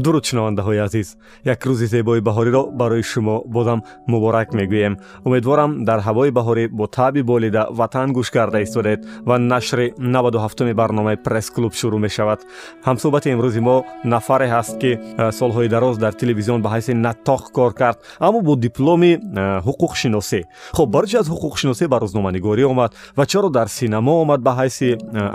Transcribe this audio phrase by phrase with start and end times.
[0.00, 1.16] дуруд шунавандаҳои азиз.
[1.44, 4.94] Як рӯзи зебои баҳориро барои шумо бозам муборак мегӯем.
[5.24, 11.16] Умедворам дар ҳавои баҳорӣ бо таъби болида ватан гӯш карда истодед ва нашри 97 барномаи
[11.16, 12.40] пресс-клуб шурӯъ мешавад.
[12.86, 14.98] Ҳамсӯҳбати имрӯзи мо нафаре ҳаст ки
[15.38, 19.12] солҳои дароз дар телевизион ба ҳайси натоқ кор кард аммо бо дипломи
[19.66, 20.40] ҳуқуқшиносӣ.
[20.76, 24.88] Хуб барчи аз ҳуқуқшиносӣ ба рӯзноманигорӣ омад ва чаро дар синамо омад ба ҳайси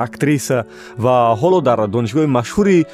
[0.07, 0.66] актриса
[0.97, 2.85] ва ҳоло дар донишгоҳи машҳури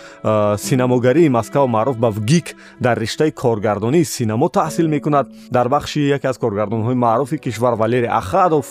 [0.67, 5.27] синамогарии москав ва маъруф ба вгик дар риштаи коргардонии синамо таҳсил мекунад.
[5.51, 8.65] Дар бахши яке аз коргардонҳои маъруфи кишвар валери ахадов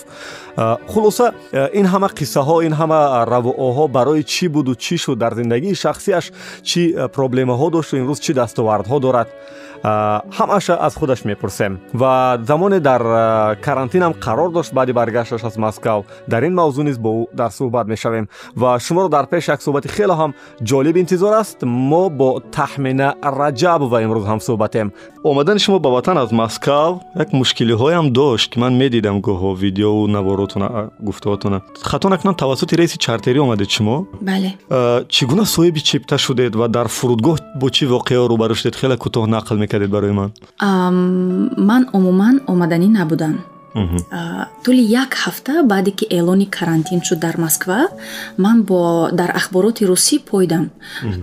[0.91, 1.33] хулоса
[1.79, 2.99] ин ҳама қиссаҳо ин ҳама
[3.33, 5.17] равоҳо барои чӣ буду чӣ шуд?
[5.23, 6.25] Дар зиндагии шахсияш
[6.69, 6.81] чӣ
[7.17, 9.29] проблемаҳо дошту имрӯз чӣ дастовардҳо дорад
[9.83, 11.79] ҳамаша аз худаш мепурсем.
[11.93, 13.01] Ва замоне дар
[13.61, 16.05] карантинам қарор дошт баъди баргашташ аз москав.
[16.27, 18.27] Дар ин мавзӯъ низ бо ӯ дар суҳбат мешавем.
[18.55, 20.31] Ва шуморо дар пеш як суҳбати хеле ҳам
[20.63, 21.57] ҷолиб интизор аст.
[21.63, 24.91] Мо бо таҳмина раҷабова имрӯз ҳам суҳбатем.
[25.23, 30.89] Омадани шумо ба ватан аз москав як мушкилиҳоям дошт ки ман медидам гоҳо видеову наворотуна
[31.07, 34.07] гуфтаҳотуна хато накунам тавассути рейси чартерӣ омадед шумо?
[34.21, 34.51] Бале.
[35.13, 38.75] Чӣ гуна соҳиби чипта шудед ва дар фурудгоҳ бо чӣ воқео рӯбарӯ шудед?
[38.75, 40.29] Хеле кӯтоҳ нақл кардед барои ман?
[41.69, 43.35] Ман умуман омаданӣ набудам.
[44.63, 47.79] Тӯли як ҳафта баъде ки эълони карантин шуд дар москва
[48.43, 48.79] ман бо
[49.19, 50.65] дар ахбороти русӣ пойдам.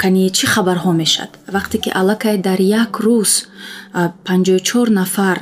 [0.02, 3.32] Кани чӣ хабарҳо мешад вақте ки аллакай дар як рӯз
[4.24, 5.38] 54 нафар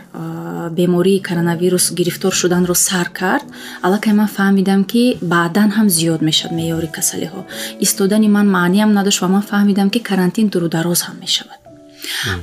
[0.78, 3.46] бемории коронавирус гирифтор шуданро сар кард
[3.86, 7.40] аллакай ман фаҳмидам ки баъдан ҳам зиёд мешавад меъёри касалиҳо.
[7.84, 11.65] Истодани ман маъниам надошт ва ман фаҳмидам ки карантин дурудароз ҳам мешавад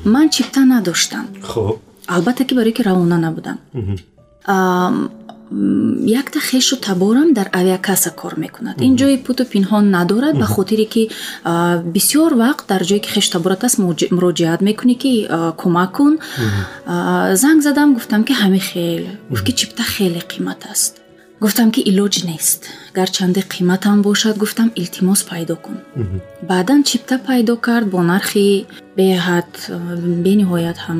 [0.06, 1.28] ман чипта надоштам.
[2.08, 3.58] Албатта ки барое ки равона набудам.
[6.06, 8.81] Якта хешу таборам дар авиакаса кор мекунад.
[8.81, 11.09] Ин ҷои путу пинҳон надорад ба хотире ки
[11.96, 15.28] бисёр вақт дар ҷое ки хешу таборат аст муроҷиат мекунӣ ки
[15.62, 16.13] кӯмак кун
[17.44, 21.02] занг задам гуфтам ки ҳами хел гуфт ки чипта хеле қимат аст.
[21.40, 22.62] Гуфтам ки илоҷ нест
[22.94, 25.78] гарчанде қиматам бошад гуфтам илтимос пайдо кун.
[26.50, 28.66] Баъдан чипта пайдо кард бо нархи
[28.98, 29.52] беҳад
[30.26, 31.00] бениҳоят ҳам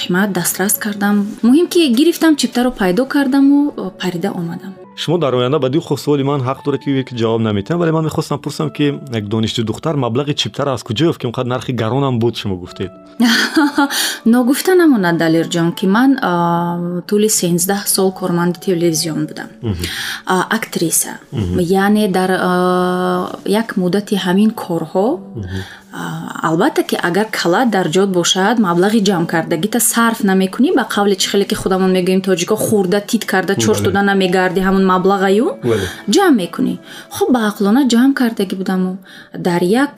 [0.00, 1.16] қимат дастрас кардам.
[1.46, 3.58] Муҳим ки гирифтам чиптаро пайдо кардаму
[4.00, 4.72] парида омадам.
[4.96, 8.04] Шумо дар оянда ба духо суоли ман ҳақ дорад ки ки ҷавоб наметиҳам вале ман
[8.04, 8.84] мехостам пурсам ки
[9.18, 12.92] як донишҷӯ духтар маблағи чиптара аз куҷо ёфт ки онқадр нархи гаронам буд шумо гуфтед.
[14.34, 16.10] Ногуфта намонад далирҷон ки ман
[17.08, 19.48] тӯли сенздаҳ сол корманди телевизион будам.
[20.58, 21.12] Актриса
[21.84, 22.30] яъне дар
[23.62, 25.08] як муддати ҳамин корҳо
[25.92, 31.44] албатта ки агар калад дар ҷод бошад маблағи ҷамъкардагита сарф намекунӣ ба қавле чӣ хеле
[31.44, 35.46] ки худамон мегӯем тоҷико хурда тит карда чорш дода намегарди ҳамон маблағаю
[36.14, 36.74] ҷамъ мекунӣ.
[37.14, 38.96] Хуб ба ақлона ҷамъ кардагӣ будаму.
[39.46, 39.94] Дар як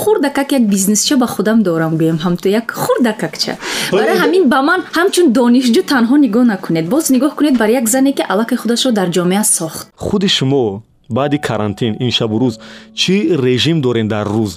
[0.00, 3.54] хурдакак як бизнесча ба худам дорам гӯем ҳамто як хурдакакча
[3.92, 6.86] барои ҳамин ба ман ҳамчун донишҷӯ танҳо нигоҳ накунед.
[6.88, 9.86] Боз нигоҳ кунед бар як зане ки аллакай худашро дар ҷомеа сохт.
[9.96, 10.82] Худи шумо
[11.16, 12.54] баъди карантин ин шабу рӯз
[13.00, 13.14] чӣ
[13.44, 14.52] режим дорем дар рӯз?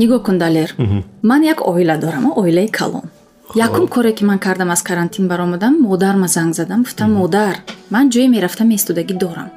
[0.00, 0.68] Нигоҳ кун далер.
[1.22, 3.06] Ман як оила дорам оилаи калон.
[3.54, 7.56] Якум коре ки ман кардам аз карантин баромадам модарма занг задам гуфтам модар.
[7.90, 9.48] Ман ҷое мерафтам истодагӣ дорам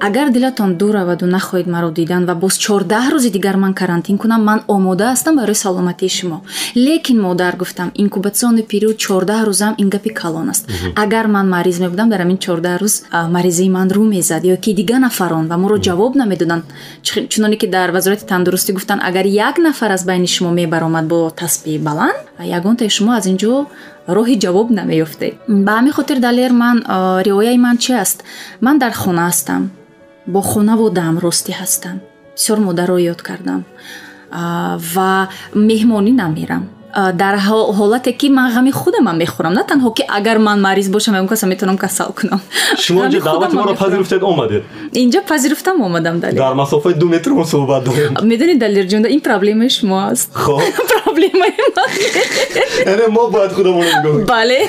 [0.00, 4.42] агар дилатон дур раваду нахоҳед маро дидан ва боз чордаҳ рӯзи дигар ман карантин кунам
[4.44, 6.38] ман омода ҳастам барои саломатии шумо.
[6.86, 10.64] Лекин модар гуфтам инкубатсиони период чордаҳ рӯзам ин гапи калон аст.
[11.04, 12.94] Агар ман мариз мебудам дар ҳамин чордаҳ рӯз
[13.36, 16.64] маризии ман рӯ мезад ё ки дига нафарон ва моро ҷавоб намедоданд.
[17.32, 21.78] Чуноне ки дар вазорати тандурустӣ гуфтанд агар як нафар аз байни шумо мебаромад бо тасбиҳи
[21.88, 22.18] баланд
[22.58, 23.66] ягонтаи шумо аз ин ҷо
[24.08, 25.34] роҳи ҷавоб намеёфтед.
[25.48, 26.76] Ба ҳамин хотир далер ман
[27.26, 28.24] риояи ман чи аст?
[28.60, 29.70] Ман дар хона ҳастам.
[30.26, 31.96] Бо хонаву дам ростӣ ҳастам.
[32.36, 33.64] Бисёр модарро ёд кардам.
[34.94, 39.52] Ва меҳмонӣ намерам дар ҳолате ки ман ғами худамам мехӯрам.
[39.52, 42.40] На танҳо ки агар ман мариз бошам ягон каса метавонам касал кунам.
[42.78, 44.64] Шумо даъвати маро пазируфтед омадед?
[44.92, 48.14] Инҷо пазируфтам омадам далер дар масофаи ду метр мо суҳбат дорем.
[48.22, 50.32] Медонед далерҷон ин проблемаи шумо аст.
[51.04, 51.90] Проблемаи ман
[52.86, 54.60] яъне мо бояд худамонро нигоҳ бале.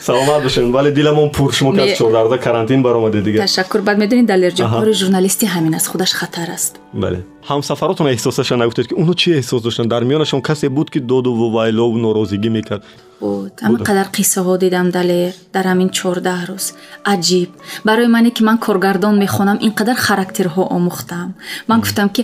[0.00, 1.52] Саломат бошед вале диламон пур.
[1.52, 3.80] Шумо ки аз чордарда карантин баромадед дигар ташаккур.
[3.80, 5.86] Баъд медонед далерҷон кори журналистӣ ҳамин аст.
[5.92, 6.72] Худаш хатар аст.
[6.92, 7.18] Бале
[7.50, 11.98] ҳамсафаротон эҳсосаша нагуфтед ки оно чӣ эҳсос доштанд дар миёнашон касе буд ки доду вайлову
[12.04, 12.82] норозигӣ мекард
[13.20, 16.66] буд ҳама қадар қиссаҳо дидам далер дар ҳамин чордаҳ рӯз
[17.12, 17.50] аҷиб
[17.88, 21.28] барои мане ки ман коргардон мехонам ин қадар характерҳо омӯхтам
[21.70, 22.22] ман гуфтам ки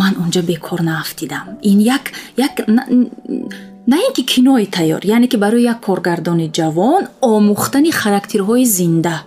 [0.00, 2.04] ман онҷа бекор наафтидам ин як
[2.46, 2.54] як
[3.86, 9.24] на ин ки кинои тайёр яъне ки барои як коргардони ҷавон омӯхтани характерҳои зинда.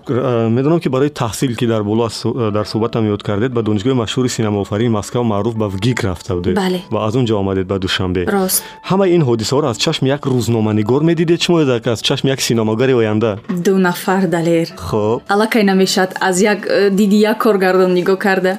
[0.50, 2.10] Медонам ки барои таҳсил ки дар боло
[2.52, 6.82] дар суҳбатам ёд кардед ба донишгоҳи машҳури синамоофарини москав маъруф ба вгик рафта будед Бале.
[6.92, 8.26] ва аз он ҷо омадед ба душанбе.
[8.26, 8.64] Рост.
[8.90, 13.38] Ҳамаи ин ҳодисаҳоро аз чашми як рӯзноманигор медидед шумо ё аз чашми як синамогари оянда.
[13.50, 14.68] Ду нафар далер.
[14.78, 15.22] Хоб.
[15.28, 18.58] Аллакай намешад аз як э, диди як коргардон нигоҳ карда.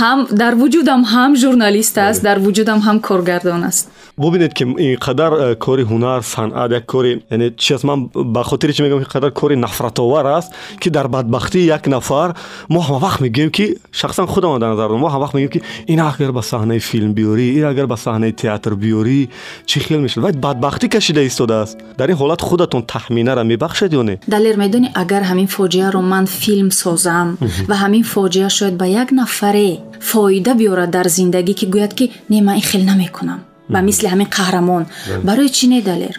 [0.00, 3.86] Ҳам дар вуҷудам ҳам журналист аст дар вуҷудам ҳам коргардон аст
[4.18, 8.72] бубинед ки инқадар э, кори ҳунар санъат як кори яъне чи аст ман ба хотири
[8.72, 12.34] чи мегӯям инқадар кори нафратовар аст ки дар бадбахтии як нафар
[12.68, 16.32] мо ҳамавақт мегӯем ки шахсан худам дар назар дорам мо ҳамавақт мегӯем ки ин агар
[16.32, 19.28] ба саҳнаи филм биёрӣ ин агар ба саҳнаи театр биёрӣ
[19.66, 20.24] чӣ хел мешавад?
[20.24, 24.18] Вай бадбахтӣ кашида истодааст дар ин ҳолат худатон тахминара мебахшед ё не?
[24.26, 27.28] Далер медонӣ агар ҳамин фоҷиаро ман филм созам
[27.68, 29.70] ва ҳамин фоҷиа шояд ба як нафаре
[30.00, 34.28] фоида биёрад дар зиндагӣ ки гӯяд ки не ман ин хел намекунам ба мисли ҳамин
[34.36, 34.82] қаҳрамон.
[35.28, 36.16] Барои чӣ не далер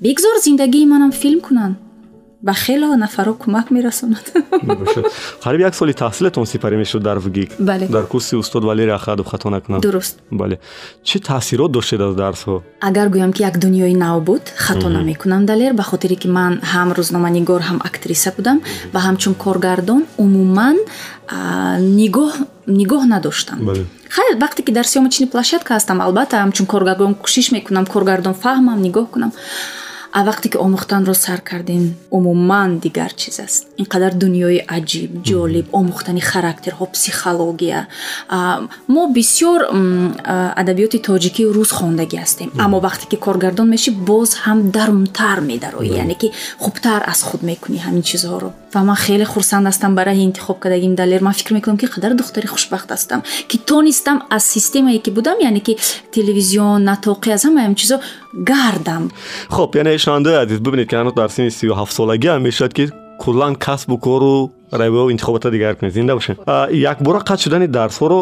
[0.00, 1.76] бигзор зиндагии манам филм кунанд.
[2.40, 4.26] Ба хело нафаро кӯмак мерасонад.
[5.44, 7.88] Қариб як соли таҳсилатон сипарӣ мешуд дар вгик Бале.
[7.88, 10.18] дар курси устод валери ахадов хато накунам дуруст.
[10.30, 10.60] Бале.
[11.02, 12.62] Чӣ таъсирот доштед аз дарсҳо?
[12.80, 16.88] Агар гӯям ки як дунёи нав буд хато намекунам далер ба хотире ки ман ҳам
[16.98, 18.60] рӯзноманигор ҳам актриса будам
[18.94, 20.76] ва ҳамчун коргардон умуман
[22.00, 22.32] нигоҳ
[22.68, 23.58] нигоҳ надоштам.
[23.68, 23.84] Бале.
[24.16, 29.06] Хайр вақте ки дар сёмочни площадка ҳастам албатта ҳамчун коргардон кӯшиш мекунам коргардон фаҳмам нигоҳ
[29.12, 29.32] кунам.
[30.12, 33.66] А вақте ки омӯхтанро сар кардем умуман дигар чиз аст.
[33.82, 37.80] Инқадар дунёи аҷиб ҷолиб омӯхтани характерҳо психология.
[38.94, 39.60] Мо бисёр
[40.60, 42.48] адабиёти тоҷикию рус хондагӣ ҳастем.
[42.64, 45.88] Аммо вақте ки коргардон мешӣ боз ҳам дарунтар медароӣ.
[46.02, 46.28] Яъне ки
[46.58, 51.22] хубтар аз худ мекунӣ ҳамин чизҳоро ва ман хеле хурсанд ҳастам барои интихоб кардагим далер
[51.22, 55.60] ман фикр мекунам ки қадар духтари хушбахт ҳастам ки тонистам аз системае ки будам яъне
[55.60, 55.76] ки
[56.12, 57.96] телевизион натоқӣ аз ҳамаи ҳам чизо
[58.34, 59.10] гардам.
[59.48, 62.84] Хуб яъне шунавандаои азиз бибинед ки ҳанӯз дар синни сию ҳафтсолагӣ ҳам мешавад ки
[63.18, 65.92] куллан касбу кору равиҳо интихобота дигар кунед.
[65.92, 68.18] Зинда бошед А, якбора қатъ шудани дарсҳоро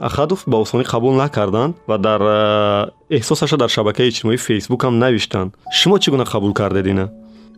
[0.00, 5.54] ахадов ба осонӣ қабул накарданд ва дар а, эҳсосаша дар шабакаи иҷтимоии фейсбук ҳам навиштанд.
[5.72, 7.10] Шумо чӣ гуна қабул кардед ина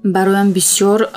[0.05, 1.09] бароям бисёр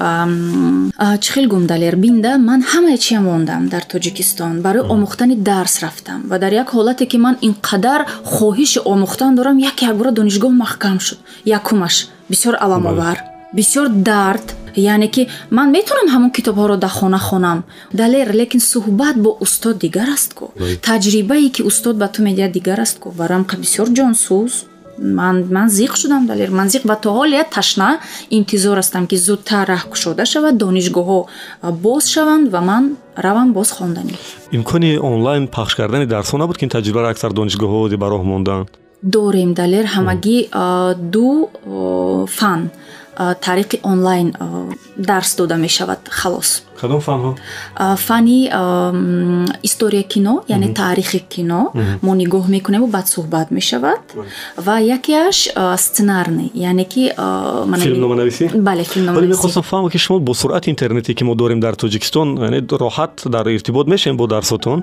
[1.23, 4.61] чӣ хел гум далер бинда ман ҳамае чиям мондам дар тоҷикистон?
[4.61, 8.01] Барои омӯхтани дарс рафтам ва дар як ҳолате ки ман инқадар
[8.33, 11.19] хоҳиши омӯхтан дорам як якбора донишгоҳ маҳкам шуд.
[11.45, 11.95] Якумаш
[12.31, 13.17] бисёр аламовар
[13.53, 17.63] бисёр дард яъне ки ман метавонам ҳамон китобҳоро дар хона хонам.
[17.93, 20.45] Далер лекин суҳбат бо устод дигар аст ку
[20.87, 24.53] таҷрибае ки устод ба ту медиҳад дигар аст ку бароям қа бисёр ҷонсуз
[25.01, 26.49] ман ман зиқ шудам далер.
[26.51, 27.99] Ман зиқ ва то ҳолия ташна
[28.29, 31.19] интизор ҳастам ки зудтар раҳ кушода шавад донишгоҳҳо
[31.85, 32.83] боз шаванд ва ман
[33.25, 34.13] равам боз хонданӣ.
[34.57, 38.67] Имкони онлайн пахш кардани дарсҳо набуд ки ин таҷрибаро аксар донишгоҳҳо ба роҳ монданд?
[39.03, 39.85] Дорем далер.
[39.95, 40.37] Ҳамагӣ
[41.13, 41.27] ду
[42.37, 42.61] фан
[43.41, 44.33] тариқи онлайн
[44.97, 46.63] дарс дода мешавад халос.
[46.81, 47.35] Кадом фанҳо?
[47.95, 48.39] Фани
[49.63, 51.71] история кино яъне таърихи кино.
[52.01, 54.01] Мо нигоҳ мекунем ва баъд суҳбат мешавад.
[54.57, 55.37] Ва якеаш
[55.77, 57.03] сценарный яъне ки
[57.87, 58.45] Филмноманависӣ?
[58.67, 62.59] бале филмноманависӣ мехостам фаҳмам ки шумо бо суръати интернете ки мо дорем дар тоҷикистон яъне
[62.83, 64.77] роҳат дар иртибот мешавем бо дарсотон?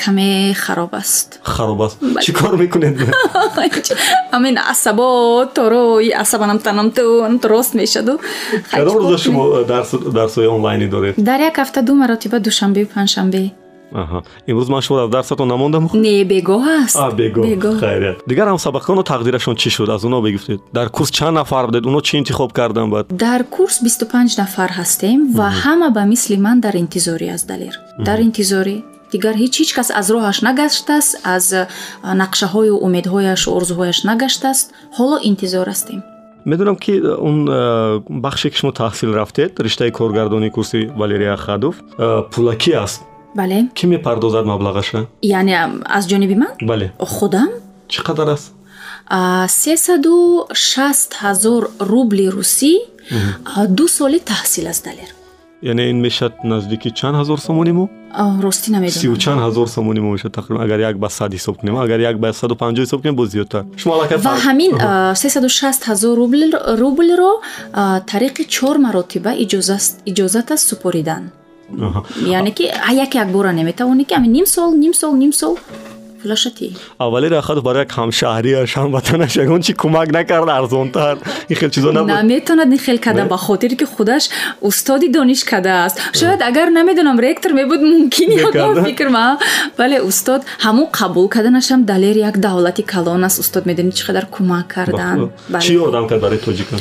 [0.00, 1.40] Каме хароб аст.
[1.42, 1.96] Хароб аст.
[2.24, 2.96] Чӣ кор мекунед?
[4.36, 6.58] Амин асабо торо и асабанам
[7.72, 8.18] рост мешаду
[8.70, 11.14] кадом рӯза шумо дарс- дарсҳои онлайнӣ доред?
[11.16, 13.50] Дар як ҳафта ду маротиба душанбею панҷшанбе.
[14.48, 16.96] Имрӯз ман шумо аз дарсатон намондам не бегоҳ аст.
[17.16, 17.78] Бегоҳ.
[17.80, 19.88] Хайрият дигар ҳамсабақону тақдирашон чӣ шуд?
[19.88, 21.86] Аз оно бигуфтед дар курс чанд нафар будед?
[21.86, 26.60] Оно чӣ интихоб кардан баъд дар курс 25 нафар ҳастем ва ҳама ба мисли ман
[26.60, 27.74] дар интизорӣ аст далер.
[27.98, 28.76] Дар интизорӣ
[29.12, 31.44] дигар ҳеҷ ҳеҷ кас аз роҳаш нагаштааст аз
[32.22, 34.66] нақшаҳою умедҳояш орзуҳояш нагаштааст
[34.98, 36.00] ҳоло интизор ҳастем
[36.44, 41.76] медонам ки он э, бахше ки шумо таҳсил рафтед риштаи коргардонии курси валерия ахадов.
[41.98, 43.02] Э, пулакӣ аст?
[43.34, 43.68] Бале.
[43.74, 45.06] Кӣ мепардозад маблағаша?
[45.22, 46.52] Яъне аз ҷониби ман?
[46.60, 46.92] Бале.
[46.98, 47.48] Худам?
[47.88, 48.52] Чӣ қадар аст?
[49.48, 52.74] Сесаду шаст ҳазор рубли русӣ
[53.68, 55.10] ду соли таҳсил аст далер
[55.62, 57.88] яъне ин мешавад наздики чанд ҳазор сомони мо?
[58.42, 59.18] Ростӣ сию намедонам.
[59.24, 62.32] Чанд ҳазор сомони мо мешавад тақрибан агар як ба сад ҳисоб кунем агар як ба
[62.32, 63.62] саду панҷоҳ ҳисоб кунем боз зиёдтар.
[63.80, 64.72] Шумо аллакай ва ҳамин
[65.22, 67.32] сесаду шаст ҳазор рубл- рублро
[68.12, 69.30] тариқи чор маротиба
[70.10, 71.22] иҷозат аст супоридан.
[72.38, 72.64] Яъне ки
[73.04, 75.54] як як бора наметавонӣ ки ами ним сол ним сол ним сол
[76.22, 76.66] пулаша тӣ
[76.98, 81.16] аввали рахатов барои як ҳамшаҳриаш ҳамватанаш ягон чи кӯмак накард арзонтар
[81.52, 84.24] ин хел чизо набуд наметавонад ин хел када ба хотире ки худаш
[84.60, 89.38] устоди донишкада аст шояд агар намедонам ректор мебуд мумкин ягон фикр ма
[89.78, 94.66] вале устод ҳамун қабул карданашам далер як давлати калон аст устод медонӣ чӣ қадар кӯмак
[94.74, 95.16] кардан
[95.64, 96.78] чӣ ёрдам кард барои тоҷикон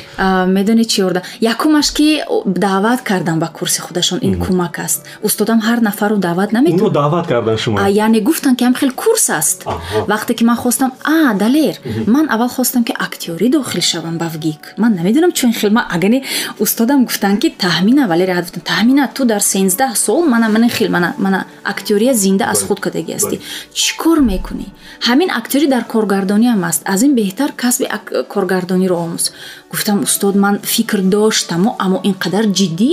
[0.57, 1.21] медонӣ чӣ ёрда
[1.53, 2.07] якумаш ки
[2.45, 7.57] даъват кардан ба курси худашон ин кӯмак аст устодам ҳар нафарро даъват наметавонад даъват кардан
[7.63, 9.65] шумо яъне гуфтанд ки ҳам хел курс аст.
[10.11, 11.75] Вақте ки ман хостам а далер
[12.07, 16.23] ман аввал хостам ки актёрӣ дохил шавам ба вгик ман намедонам чун хел ман агане
[16.59, 21.15] устодам гуфтанд ки таҳмина валерия гуфтан таҳмина ту дар сенздаҳ сол мана мана хел мана
[21.17, 23.35] мана актёрия зинда аз худ кардагӣ ҳастӣ
[23.79, 24.67] чӣ кор мекунӣ?
[25.07, 26.81] Ҳамин актёрӣ дар коргардониам аст.
[26.93, 27.85] Аз ин беҳтар касби
[28.33, 29.25] коргардониро омӯз
[29.71, 32.91] гуфтам устод ман фикр доштаму аммо ин қадар ҷиддӣ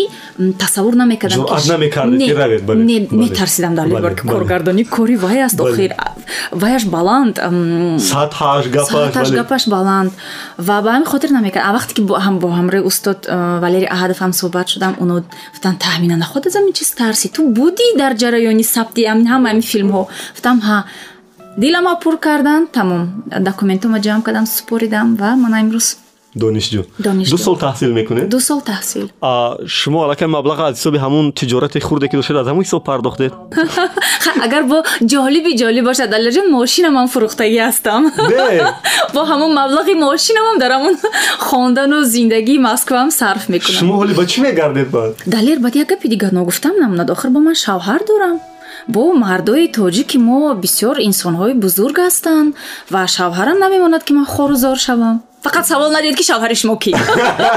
[0.63, 1.47] тасаввур намекардам
[3.25, 4.85] метарсидам далер ки коргардонӣ.
[4.85, 5.91] Кори вай аст охир
[6.53, 7.35] ваяш баланд
[8.11, 10.11] сатҳаш гапаш баланд.
[10.59, 11.65] Ва ба ҳамин хотир намекард.
[11.79, 12.15] Вақте ки бо
[12.59, 13.19] ҳамрои устод
[13.63, 15.15] валери аҳадов ҳам суҳбат шудам оно
[15.53, 17.29] гуфтан таҳмина наход аз амин чиз тарси?
[17.37, 20.03] Ту будӣ дар ҷараёни сабти ҳама ҳамин филмҳо?
[20.35, 20.79] Гуфтам ҳа
[21.63, 23.03] диламро пур кардан тамом
[23.49, 25.89] документома ҷамъ кардам супоридам ва мана имрӯз
[26.37, 26.83] донишҷӯ.
[27.31, 28.29] Ду сол таҳсил мекунед?
[28.29, 29.07] Ду сол таҳсил.
[29.67, 33.33] Шумо аллакай маблағ аз ҳисоби ҳамун тиҷорати хурде ки доштед аз ҳамун ҳисоб пардохтед?
[34.47, 34.79] Агар бо
[35.13, 38.03] ҷолиби ҷолиб бошад аллаҷон мошинамам фурӯхтагӣ ҳастам.
[39.15, 40.95] Бо ҳамун маблағи мошинамам дар ҳамун
[41.49, 43.79] хондану зиндагии москваам сарф мекунам.
[43.81, 45.13] Шумо ҳоли ба чӣ мегардед баъд?
[45.35, 48.37] Далер баъд як гапи дигар ногуфтам намунад охир бо ман шавҳар дорам.
[48.95, 52.49] Бо мардои тоҷики мо бисёр инсонҳои бузург ҳастанд
[52.93, 56.93] ва шавҳарам намемонад ки ман хорузор шавам фақат савол надиҳед ки шавҳари шумо ки?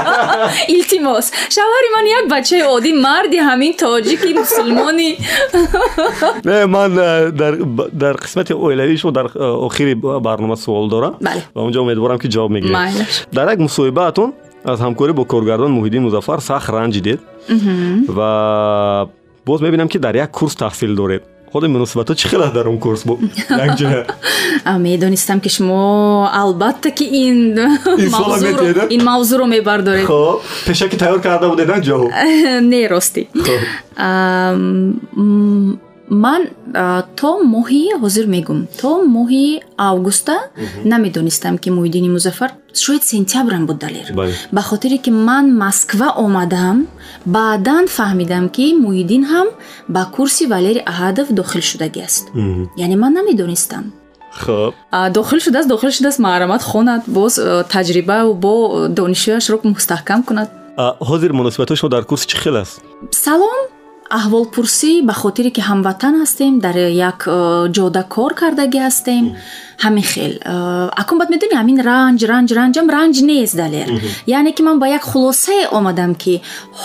[0.74, 1.26] Илтимос.
[1.56, 5.10] Шавҳари ман як бачаи оддӣ марди ҳамин тоҷики мусулмони.
[6.48, 7.30] Не ман э,
[8.02, 11.14] дар қисмати оилавии шумо дар э, охири барнома суол дорам.
[11.54, 14.32] Ва унҷо умедворам ки ҷавоб мегиред дар як мусоҳибаатон
[14.64, 17.20] аз ҳамкорӣ бо коргардон муҳиддин музаффар сахт ранҷидед
[18.16, 19.08] ва
[19.46, 22.78] боз мебинам ки дар як курс таҳсил доред ходи муносибатҳо чӣ хел аст дар он
[22.78, 23.02] курс?
[23.66, 24.06] Якҷоя
[24.86, 27.38] медонистам ки шумо албатта ки ин
[28.94, 30.06] ин мавзӯъро мебардоред.
[30.06, 32.10] Хоб пешаки тайёр карда будед ҷавоб
[32.72, 33.22] не ростӣ
[36.12, 36.42] ман
[37.20, 38.60] то моҳи ҳозир мегум.
[38.80, 39.46] То моҳи
[39.90, 40.34] августа
[40.92, 42.50] намедонистам ки муҳиддини музаффар
[42.84, 44.06] шояд сентябрам буд далер.
[44.52, 46.76] Ба хотире ки ман москва омадам
[47.26, 49.48] баъдан фаҳмидам ки муҳиддин ҳам
[49.94, 52.24] ба курси валери аҳадов дохил шудагиаст
[52.84, 53.84] яъне ман намедонистам.
[54.42, 54.72] Хуб
[55.18, 57.34] дохил шудааст дохил шудааст маҳрамат хонад боз
[57.74, 58.52] таҷриба бо
[58.98, 60.48] донишҷӯяшро мустаҳкам кунад.
[61.10, 62.74] Ҳозир муносибатҳои шумо дар курси чӣ хел аст?
[63.24, 63.71] Салом
[64.18, 66.76] аҳволпурсӣ ба хотире ки ҳамватан ҳастем дар
[67.10, 67.38] як э,
[67.76, 69.24] ҷода кор кардагӣ ҳастем.
[69.84, 70.54] Ҳамин хел э,
[71.02, 73.88] акун баъд медонӣ ҳамин ранҷ ранҷ ранҷам ранҷ нест далер.
[74.36, 76.34] Яъне ки ман ба як хулосае омадам ки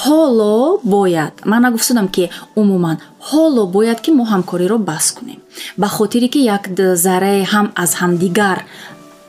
[0.02, 0.58] ҳоло
[0.96, 2.24] бояд ман нагуфтудам ки
[2.62, 2.98] умуман
[3.30, 5.40] ҳоло бояд ки мо ҳамкориро баҳс кунем.
[5.82, 6.64] Ба хотире ки як
[7.06, 8.58] зарраи ҳам аз ҳамдигар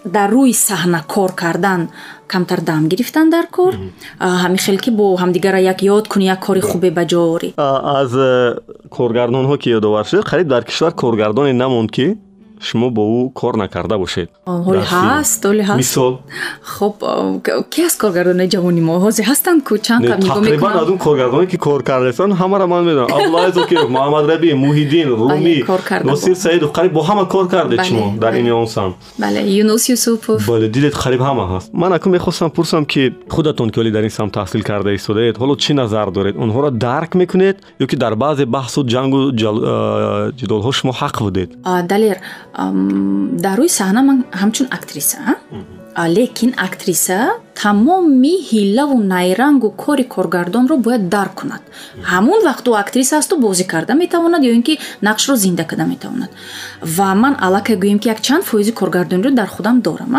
[0.05, 1.89] дар рӯи саҳна кор кардан
[2.27, 3.75] камтар дам гирифтан дар кор.
[4.21, 7.49] Ҳамин хел ки бо ҳамдигара як ёд кунӣ як кори хубе ба ҷо орӣ.
[7.99, 8.59] Аз э,
[8.97, 12.07] коргардонҳо ки ёдовар шуд қариб дар кишвар коргардоне намонд ки
[12.61, 16.13] шумо бо ӯ кор накарда бошед ҳоле ҳаст ҳоле ҳаст мисол
[16.75, 16.95] хоб
[17.73, 20.99] ки аст коргардонои ҷавони мо ҳозир ҳастанд ку чанд қаб нигоҳ мекунам тақрибан аз он
[21.07, 25.59] коргардоне ки кор кардастанд ҳамара ман медонам абдуллаи зокиров муҳаммад раби муҳиддин руми
[26.11, 28.91] носир саидов қариб бо ҳама кор кардед шумо дар инёнсан
[29.23, 33.03] бале юнус юсупов бале дидед қариб ҳама ҳаст ман акун мехостам пурсам ки
[33.35, 37.11] худатон ки оли дар ин самт таҳсил карда истодаед ҳоло чӣ назар доред онҳоро дарк
[37.23, 39.19] мекунед ё ки дар баъзе баҳсу ҷангу
[40.39, 41.49] ҷидолҳо шумо ҳақ будед
[41.93, 42.17] далер
[43.45, 45.19] дар рӯи саҳна ман ҳамчун актриса
[46.07, 47.19] лекин актриса
[47.63, 51.63] тамоми ҳиллаву найрангу кори коргардонро бояд дарк кунад.
[52.13, 56.31] Ҳамон вақту актриса асту бозӣ карда метавонад ё ин ки нақшро зинда карда метавонад.
[56.97, 60.15] Ва ман аллакай гӯем ки як чанд фоизи коргардониро дар худам дорам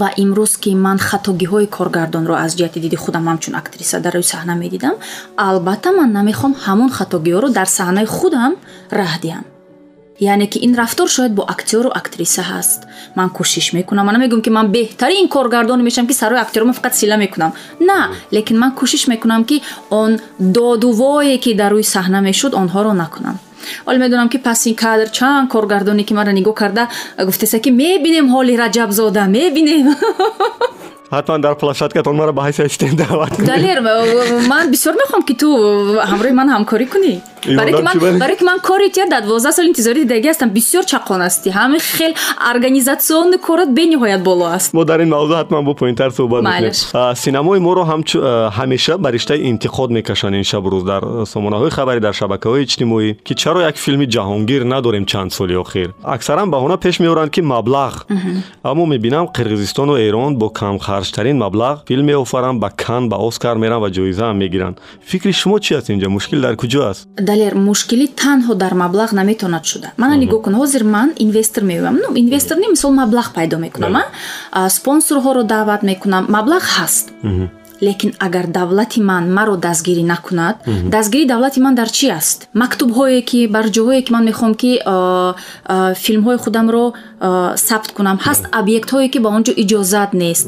[0.00, 4.54] ва имрӯз ки ман хатогиҳои коргардонро аз ҷиҳати диди худам ҳамчун актриса дар рӯи саҳна
[4.62, 4.94] медидам
[5.36, 8.52] албатта ман намехоҳам ҳамон хатогиҳоро дар саҳнаи худам
[9.00, 9.44] раҳ диҳам
[10.30, 12.80] яъне ки ин рафтор шояд бо актёру актриса ҳаст.
[13.14, 14.06] Ман кӯшиш мекунам.
[14.06, 17.52] Ман намегӯям ки ман беҳтарин коргардоне мешавам ки сарои актёрма фақат сила мекунам.
[17.80, 17.98] На
[18.34, 23.36] лекин ман кӯшиш мекунам ки он додувое ки дар рӯи саҳна мешуд онҳоро накунам.
[23.86, 26.84] Ҳоло медонам ки паси кадр чанд коргардоне ки маро нигоҳ карда
[27.28, 29.86] гуфтеса ки мебинем ҳоли раҷабзода мебинем
[31.16, 33.78] ҳатман дар площадкатон маро ба ҳайси ассистент даъват кунед далер
[34.52, 35.48] ман бисёр мехоҳам ки ту
[36.10, 37.14] ҳамроҳи ман ҳамкорӣ кунӣ.
[38.22, 41.80] Барои ки ман кори тия дар дувоздаҳ соли интизори дидагӣ ҳастам бисёр чақон ҳастӣ ҳамин
[41.96, 42.12] хел
[42.52, 46.72] организатсиони корот бениҳоят боло аст мо дар ин мавзӯъ ҳатман бо поинтар суҳбат мекунем.
[47.24, 47.82] Синамои моро
[48.58, 51.02] ҳамеша ба риштаи интиқод мекашанд ин шабрӯз дар
[51.32, 55.88] сомонаҳои хабарӣ дар шабакаҳои иҷтимоӣ ки чаро як филми ҷаҳонгир надорем чанд соли охир.
[56.16, 57.94] Аксаран баҳона пеш меоранд ки маблағ
[58.70, 60.46] аммо мебинам қирғизистону эрон бо
[61.02, 64.80] камхарҷтарин маблағ филм меофаранд ба кан ба оскар меранд ва ҷоизаам мегиранд.
[65.04, 67.08] Фикри шумо чи аст инҷа мушкил дар куҷо аст?
[67.18, 69.88] Далер мушкилӣ танҳо дар маблағ наметавонад шуда.
[69.96, 71.98] Мана нигоҳ кун ҳозир ман инвестор меоям.
[72.14, 73.94] Инвестор не мисол маблағ пайдо мекунам
[74.76, 76.24] спонсорҳоро даъват мекунам.
[76.36, 77.06] Маблағ ҳаст.
[77.82, 82.48] Лекин агар давлати ман маро дастгирӣ накунад дастгирии давлати ман дар чи аст?
[82.54, 84.72] Мактубҳое ки барҷоҳое ки ман мехоҳам ки
[86.04, 86.84] филмҳои худамро
[87.68, 88.18] сабт кунам.
[88.26, 90.46] Ҳаст объектҳое ки ба он ҷо иҷозат нест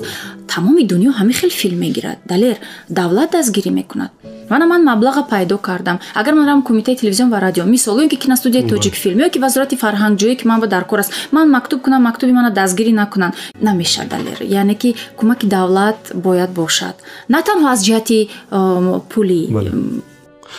[0.55, 2.19] тамоми дунё ҳамин хел филм мегирад.
[2.25, 2.57] Далер
[2.89, 4.11] давлат дастгирӣ мекунад.
[4.51, 5.99] Мана ман маблаға пайдо кардам.
[6.15, 9.39] Агар ман равам кумитаи телевизион ва радио мисол ё ки киностудияи тоҷик филм ё ки
[9.39, 12.93] вазорати фарҳанг ҷое ки ман ба дар кор аст ман мактуб кунам мактуби мана дастгирӣ
[12.93, 13.35] накунанд.
[13.61, 14.39] Намешад далер.
[14.61, 16.95] Яъне ки кӯмаки давлат бояд бошад.
[17.29, 18.19] На танҳо аз ҷиҳати
[19.11, 19.41] пули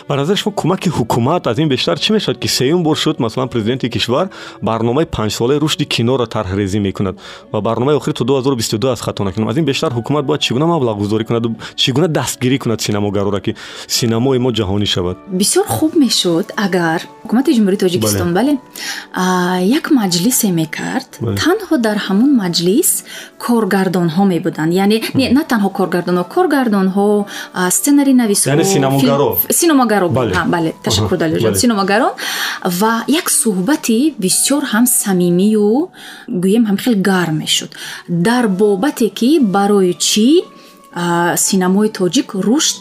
[0.10, 3.50] ба назари шумо кӯмаки ҳукумат аз ин бештар чӣ мешавад ки сеюм бор шуд масалан
[3.50, 4.30] президенти кишвар
[4.62, 7.16] барномаи панҷсолаи рушди киноро тарҳрезӣ мекунад
[7.54, 10.66] ва барномаи охир то 2022 аст хато накунам аз ин бештар ҳукумат бояд чӣ гуна
[10.66, 13.56] маблағгузорӣ кунаду чӣ гуна дастгирӣ кунад синамогароро ки
[13.88, 15.18] синамои мо ҷаҳонӣ шавад.
[15.42, 18.54] Бисёр хуб мешуд агар ҳукумати ҷумҳурии тоҷикистон бале.
[19.80, 21.10] як маҷлисе мекард
[21.44, 22.92] танҳо дар ҳамун маҷлис
[23.46, 24.72] коргардонҳо мебуданд.
[24.84, 24.98] Яъне
[25.38, 27.10] на танҳо коргардонҳо коргардонҳо
[29.76, 30.10] сценаринависҳо синомогаро
[30.54, 32.14] бале ташаккур далёҷон синомогарон
[32.80, 35.90] ва як суҳбати бисёр ҳам самимию
[36.44, 37.72] гӯем ҳам хел гарм мешуд
[38.10, 40.30] дар бобате ки барои чӣ
[41.48, 42.80] синамои тоҷик рушд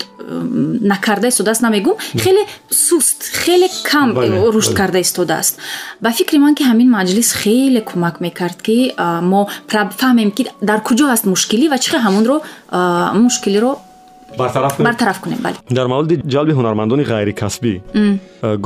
[0.92, 4.08] накарда истодааст намегӯм хеле суст хеле кам
[4.54, 5.54] рушд карда истодааст
[6.00, 8.78] ба фикри ман ки ҳамин маҷлис хеле кӯмак мекард ки
[9.30, 9.40] мо
[10.00, 12.36] фаҳмем ки дар куҷо аст мушкилӣ ва чӣ хел ҳамонро
[13.24, 13.72] мушкилиро
[14.38, 15.38] бартараф кунем?
[15.70, 17.72] Дар мавриди ҷалби ҳунармандони ғайрикасбӣ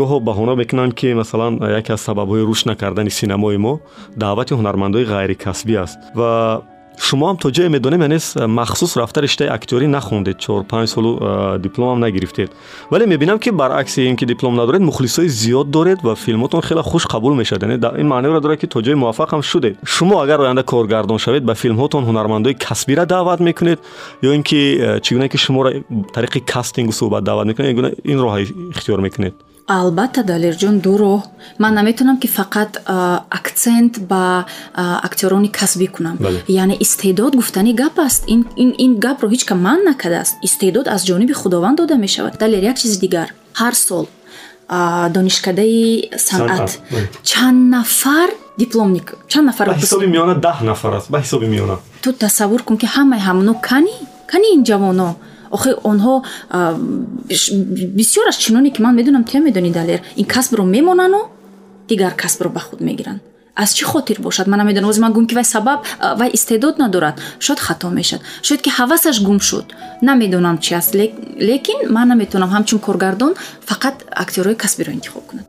[0.01, 3.81] гоҳо баҳона мекунанд ки масалан яке аз сабабҳои рушд накардани синамои мо
[4.17, 5.99] даъвати ҳунармандои ғайрикасбӣ аст.
[6.15, 6.63] Ва
[7.01, 11.19] шумо ҳам то ҷое медонем янес э, махсус рафта риштаи актёрӣ нахондед чор панҷ солу
[11.21, 12.51] э, дипломам нагирифтед
[12.91, 17.07] вале мебинам ки баръакси ин ки диплом надоред мухлисои зиёд доред ва филмотон хеле хуш
[17.07, 20.63] қабул мешавад яне ин маъноиро дорад ки то ҷои муваффақ ҳам шудед шумо агар оянда
[20.63, 23.79] коргардон шавед ба филмҳотон ҳунармандои касбира даъват мекунед
[24.23, 25.71] ё ин ки э, чӣ гуна ки шуморо
[26.15, 28.39] тариқи кастингу суҳбат даъват мекунед ин гуна ин роҳа
[28.75, 29.35] ихтиёр мекунед
[29.69, 31.21] албатта далерҷон ду роҳ.
[31.59, 32.73] Ман наметавонам ки фақат
[33.39, 34.47] аксент ба
[35.09, 36.17] актёрони касбӣ кунам.
[36.49, 38.25] Яъне истеъдод гуфтани гап аст.
[38.85, 42.39] Ин гапро ҳеҷ кам манъ накардааст истеъдод аз ҷониби худованд дода мешавад.
[42.39, 43.29] Далер як чизи дигар.
[43.61, 44.07] Ҳар сол
[45.15, 46.69] донишкадаи санъат.
[47.23, 51.11] Чанд нафар дипломник чанд нафар ба ҳисоби миёна даҳ нафар аст.
[51.11, 51.77] Ба ҳисоби миёна.
[52.03, 53.97] Ту тасаввур кун ки ҳамаи ҳамуно кани
[54.33, 55.09] кани ин ҷавоно
[55.51, 56.25] охир онҳо
[57.99, 60.01] бисёр аз чуноне ки ман медонам тия медонӣ далер?
[60.17, 61.29] Ин касбро мемонану?
[61.89, 63.21] Дигар касбро ба худ мегиранд.
[63.57, 64.47] Аз чӣ хотир бошад?
[64.47, 65.81] Ман намедонам оз ман гум ки вай сабаб
[66.17, 67.21] вай истеъдод надорад.
[67.41, 68.21] Шояд хато мешад.
[68.43, 69.65] Шояд ки ҳавасаш гум шуд.
[70.03, 70.95] Намедонам чи аст.
[70.95, 73.35] Лекин ман наметавонам ҳамчун коргардон
[73.69, 75.45] фақат актёрҳои касбиро интихоб кунад.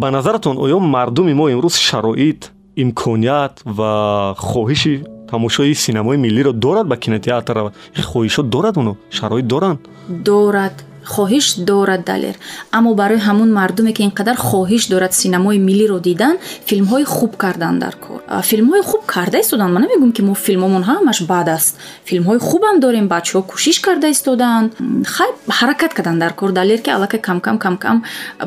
[0.00, 6.96] Ба назаратон оё мардуми мо имрӯз шароит имконият ва хоҳиши тамошои синамои миллиро дорад ба
[6.96, 7.74] кинотеатр равад.
[7.96, 9.80] Хоҳишот дорад оно шароит доранд.
[10.08, 12.34] Дорад хоҳиш дорад далер.
[12.70, 16.36] Аммо барои ҳамун мардуме ки ин қадар хоҳиш дорад синамои миллиро дидан
[16.68, 18.20] филмҳои хуб кардан дар кор.
[18.50, 21.76] Филмҳои хуб карда истоданд ман намегӯм ки мо филмҳомон ҳамаш бад аст.
[22.08, 24.70] Филмҳои хубам дорем бачаҳо кӯшиш карда истодаанд
[25.14, 28.04] хай ҳаракат кардан дар кор далер ки аллакай камкам камкам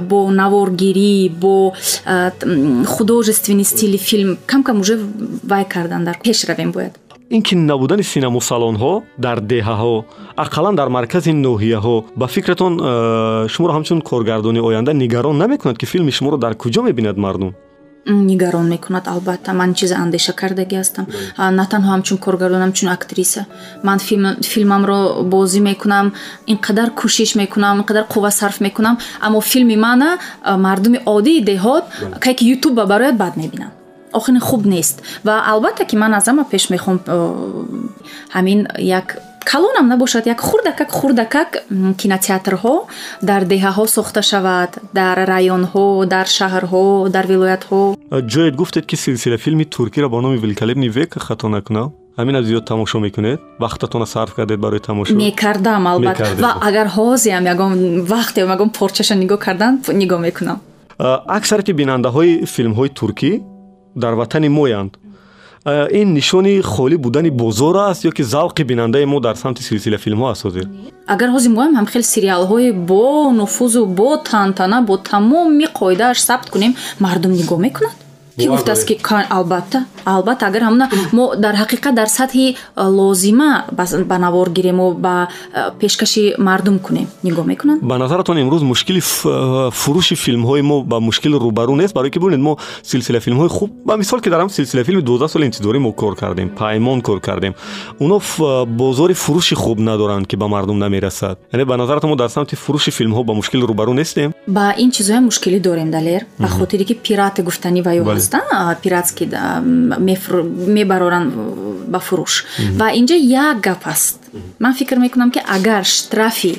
[0.10, 1.74] бо наворгирӣ бо
[2.96, 4.96] художественни стили филм камкам уже
[5.52, 6.94] вай кардан дар пеш равем бояд
[7.36, 8.94] ин ки набудани синамосалонҳо
[9.26, 9.96] дар деҳаҳо
[10.46, 16.12] ақаллан дар маркази ноҳияҳо ба фикратон э, шуморо ҳамчун коргардони оянда нигарон намекунад ки филми
[16.18, 17.52] шуморо дар куҷо мебинад мардум?
[18.06, 19.54] Нигарон мекунад албатта.
[19.54, 21.06] Ман чиза андеша кардагӣ ҳастам.
[21.60, 23.42] На танҳо ҳамчун коргардон ҳамчун актриса.
[23.88, 24.00] Ман
[24.52, 25.00] филмамро
[25.34, 26.08] бозӣ мекунам
[26.52, 30.10] ин қадар кӯшиш мекунам ин қадар қувва сарф мекунам аммо филми мана
[30.66, 31.84] мардуми оддии деҳот
[32.24, 33.74] кае ки ютуб ба барояд бад мебинанд
[34.14, 35.02] охини хуб нест.
[35.24, 37.00] Ва албатта ки ман аз ҳама пеш мехоҳам
[38.36, 39.08] ҳамин як
[39.52, 41.50] калонам набошад як хурдакак хурдакак
[42.02, 42.76] кинотеатрҳо
[43.30, 47.82] дар деҳаҳо сохта шавад дар районҳо дар шаҳрҳо дар вилоятҳо.
[48.34, 53.00] Ҷоед гуфтед ки силсила филми туркиро бо номи великолепни века хато накунам ҳамина зиёд тамошо
[53.00, 53.40] мекунед?
[53.60, 55.14] Вақтатона сарф кардед барои тамошо?
[55.14, 56.26] Мекардам албатта.
[56.46, 57.74] Ва агар ҳозиам ягон
[58.14, 60.58] вақтем ягон порчаша нигоҳ кардан нигоҳ мекунам.
[61.00, 63.32] А, аксарияти бинандаҳои филмҳои туркӣ
[63.96, 64.98] дар ватани моянд.
[65.66, 69.98] А, ин нишони холӣ будани бозор аст ё ки завқи бинандаи мо дар самти силсила
[69.98, 70.68] филмҳо аст ҳозир?
[71.08, 76.76] Агар ҳозир моем ҳам хел сериалҳои бо нуфузу бо тантана бо тамоми қоидааш сабт кунем
[77.00, 78.03] мардум нигоҳ мекунад
[78.38, 78.98] Бовар гуфтааст ки
[79.30, 85.28] албатта албатта агар ҳамна мо дар ҳақиқат дар сатҳи а, лозима ба- навор гирему ба
[85.54, 87.82] а, пешкаши мардум кунем нигоҳ мекунанд?
[87.82, 91.94] Ба назаратон имрӯз мушкили а, фурӯши филмҳои мо ба мушкил рӯбарӯ нест.
[91.94, 95.46] Барое ки бинед мо силсила филмҳои хуб ба мисол ки дарам силсила филми 12 соли
[95.46, 97.54] интизорӣ мо кор кардем паймон кор кардем.
[98.00, 98.20] Уно
[98.66, 101.40] бозори фурӯши хуб надоранд ки ба мардум намерасад.
[101.54, 104.34] Яъне ба назаратон мо дар самти фурӯши филмҳо ба мушкил рӯбарӯ нестем?
[104.48, 106.26] Ба ин чизоям мушкилӣ дорем далер.
[106.40, 108.23] Ба хотире ки пираты гуфтани ваю Бале.
[108.24, 109.26] Ҳастан а, пиратски
[110.78, 111.30] мебароранд
[111.94, 112.34] ба фурӯш.
[112.80, 114.20] Ва инҷа як гап аст.
[114.60, 116.58] Ман фикр мекунам ки агар штрафи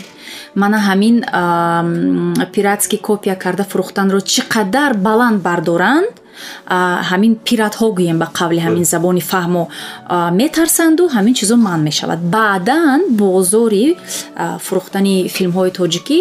[0.55, 6.13] мана ҳамин ам, пиратски копия карда фурӯхтанро чӣ қадар баланд бардоранд
[7.11, 9.65] ҳамин пиратҳо гӯем ба қавли ҳамин забони фаҳмо
[10.41, 12.21] метарсанду ҳамин чизо манъ мешавад.
[12.37, 13.87] Баъдан бозори
[14.67, 16.19] фурӯхтани филмҳои тоҷикӣ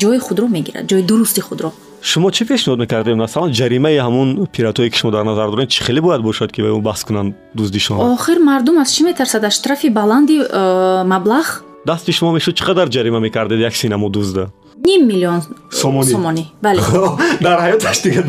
[0.00, 1.70] ҷои худро мегирад ҷои дурусти худро
[2.02, 6.00] шумо чӣ пешниҳод мекардед масалан ҷаримаи ҳамун пиратое ки шумо дар назар доред чӣ хеле
[6.00, 9.44] бояд бошад ки ба ӯ баҳс кунанд дуздишонро охир мардум аз чӣ метарсад?
[9.44, 11.46] Аз штрафи баланди э, маблағ?
[11.86, 14.48] Дасти шумо мешуд чӣ қадар ҷарима мекардед як синамо дузда?
[14.84, 15.42] Ним миллион.
[15.70, 16.44] Сомонӣ.
[16.62, 16.80] бале
[17.46, 18.24] дар ҳаёташ дигар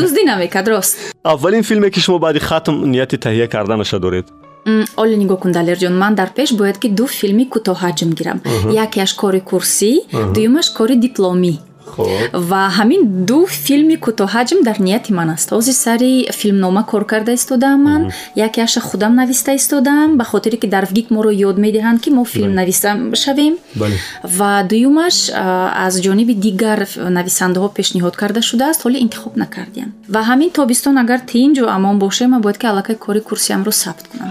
[0.00, 0.68] дуздӣ намекард.
[0.68, 0.96] Рост.
[1.22, 4.26] Аввалин филме ки шумо баъди хатм нияти таҳия карданаша доред?
[4.96, 8.38] Оле нигоҳ кун далерҷон ман дар пеш бояд ки ду филми кӯтоҳаҷм гирам.
[8.84, 9.90] Якеаш кори курсӣ
[10.34, 11.54] дуюмаш кори дипломӣ
[12.50, 15.48] ва ҳамин ду филми кӯтоҳаҷм дар нияти ман аст.
[15.56, 18.02] Ҳозир сари филмнома кор карда истодаам ман
[18.36, 22.90] якеаша худам нависта истодаам ба хотире ки дар вгик моро ёд медиҳанд ки мо филмнависа
[23.14, 23.54] шавем.
[23.74, 23.96] Бале
[24.38, 25.16] ва дуюмаш
[25.86, 26.80] аз ҷониби дигар
[27.18, 32.40] нависандаҳо пешниҳод карда шудааст ҳоле интихоб накардем ва ҳамин тобистон агар тинҷу амон бошем ман
[32.44, 34.30] бояд ки аллакай кори курсиамро сабт кунам.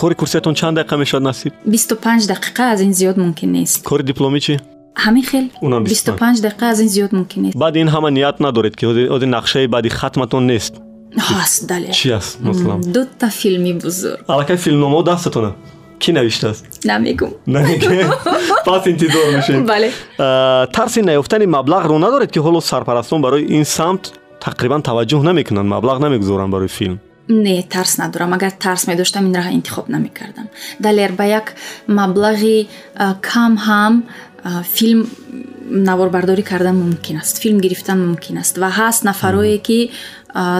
[0.00, 1.52] Кори курсиятон чанд дақиқа мешавад насиб?
[1.66, 3.82] 25 дақиқа аз ин зиёд мумкин нест.
[3.84, 4.60] Кори дипломӣ чӣ
[5.04, 7.56] ҳамин хел Унам 25 дақиқа аз ин зиёд мумкин нест.
[7.56, 10.74] Баъди ин ҳама ният надоред ки ҳозир нақшаи баъди хатматон нест.
[11.16, 11.90] Ҳаст дале.
[11.98, 14.20] Чӣ аст масалан дута филми бузург.
[14.28, 15.50] Аллакай филмномао дастатона
[16.02, 16.64] кӣ навиштааст?
[16.84, 17.32] Намегум.
[17.46, 18.06] Намеге?
[18.66, 19.92] Пас интизор мешем бале.
[20.18, 24.02] А, тарси наёфтани маблағро надоред ки ҳоло сарпарастон барои ин самт
[24.40, 25.68] тақрибан таваҷҷӯҳ намекунанд.
[25.74, 26.98] Маблағ намегузоранд барои филм.
[27.28, 28.32] Не тарс надорам.
[28.32, 30.46] Агар тарс медоштам ин раҳ интихоб намекардам.
[30.78, 31.54] Далер ба як
[31.88, 32.68] маблағи
[33.20, 33.94] кам ҳам
[34.74, 35.06] филм
[35.70, 37.38] наворбардорӣ кардан мумкин аст.
[37.42, 38.58] Филм гирифтан мумкин аст.
[38.58, 39.90] Ва ҳаст нафарое ки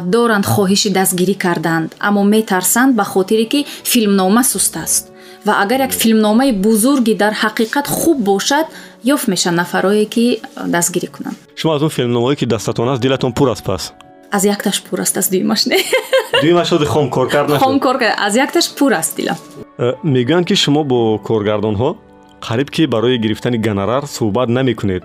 [0.03, 1.95] доранд хоҳиши дастгирӣ карданд.
[2.01, 5.13] Аммо метарсанд ба хотире ки филмнома суст аст.
[5.47, 8.67] Ва агар як филмномаи бузурги дар ҳақиқат хуб бошад
[9.05, 11.37] ёфт мешаванд нафарое ки дастгирӣ кунанд.
[11.57, 13.93] Шумо аз он филмномаое ки дастатон аст дилатон пур аст пас.
[14.31, 15.79] Аз якташ пур аст аз дуюмаш не.
[16.43, 19.37] Дуюмаш ҳози хом коркард нашуд хомкор кард аз якташ пур аст дилам.
[19.79, 21.97] Э, мегӯянд ки шумо бо коргардонҳо
[22.47, 25.03] қариб ки барои гирифтани гонорар суҳбат намекунед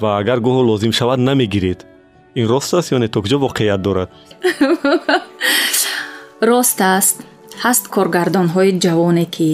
[0.00, 1.80] ва агар гоҳо лозим шавад намегиред.
[2.38, 4.08] Ин рост аст ё не то куҷо воқеият дорад?
[6.50, 7.16] Рост аст.
[7.64, 9.50] Ҳаст коргардонҳои ҷавоне ки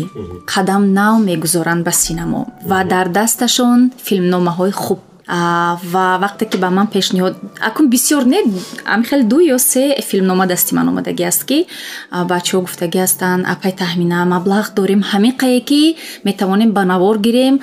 [0.52, 6.86] қадам нав мегузоранд ба синамо ва дар дасташон филмномаҳои хуб ва вақте ки ба ман
[6.86, 8.40] пешниҳод акун бисёр не
[8.84, 11.66] амихел ду ё се филмнома дасти ман омадагӣ аст ки
[12.32, 17.54] бачаҳо гуфтагӣ ҳастанд апай таҳмина маблағ дорем ҳамин қае ки метавонем ба навор гирем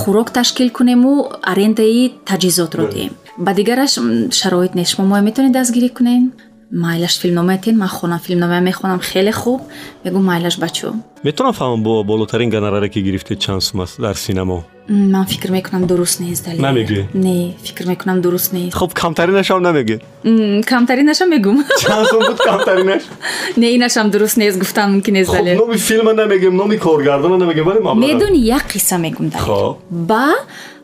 [0.00, 1.12] хӯрок ташкил кунему
[1.52, 3.12] арендаи таҷҳизотро диҳем.
[3.44, 3.92] Ба дигараш
[4.40, 9.00] шароит нест шумо моя метавонед дастгирӣ кунед майлаш филмномаетен ман хонам филмномая мехонам.
[9.00, 9.60] Хеле хуб.
[10.04, 14.64] Мегӯ майлаш бачаҳо метавонам фаҳмам бо болотарин гонораре ки гирифтед чанд сум аст дар синамо
[14.88, 17.04] ман фикр мекунам дуруст нест дале Намегӯӣ?
[17.14, 18.74] не фикр мекунам дуруст нест.
[18.76, 21.64] Хуб камтаринашам намеге М, камтаринашам мегум.
[21.80, 23.02] Чанд сум буд камтаринаш
[23.56, 27.80] не инашам дуруст нест гуфтан мумкин нест дале номи филма намегем номи коргардона намегем вале
[27.80, 30.26] маблағ медони як қисса мегум дале ба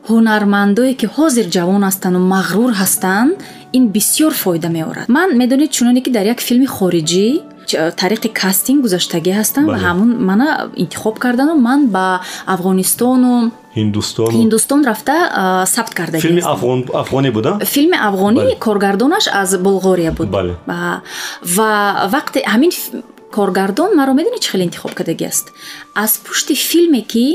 [0.09, 3.33] ҳунармандое ки ҳозир ҷавон ҳастанду мағрур ҳастанд
[3.77, 5.07] ин бисёр фоида меорад.
[5.17, 7.27] Ман медонед чуноне ки дар як филми хориҷӣ
[7.71, 10.47] ч- тариқи кастинг гузаштагӣ ҳастам ва ҳамун мана
[10.83, 11.55] интихоб кардану.
[11.69, 12.07] Ман ба
[12.55, 13.33] афғонистону
[13.79, 16.55] ҳиндустон ҳиндустон рафта а, сабт кардагӣ филми ҳастам.
[16.55, 17.51] афғон афғоне буда?
[17.75, 20.29] Филми афғонӣ коргардонаш аз болғория буд.
[21.57, 21.71] Ва
[22.15, 22.73] вақте ҳамин
[23.37, 25.47] коргардон маро медони чӣ хеле интихоб кардагӣ аст?
[25.95, 27.27] Аз пушти филме ки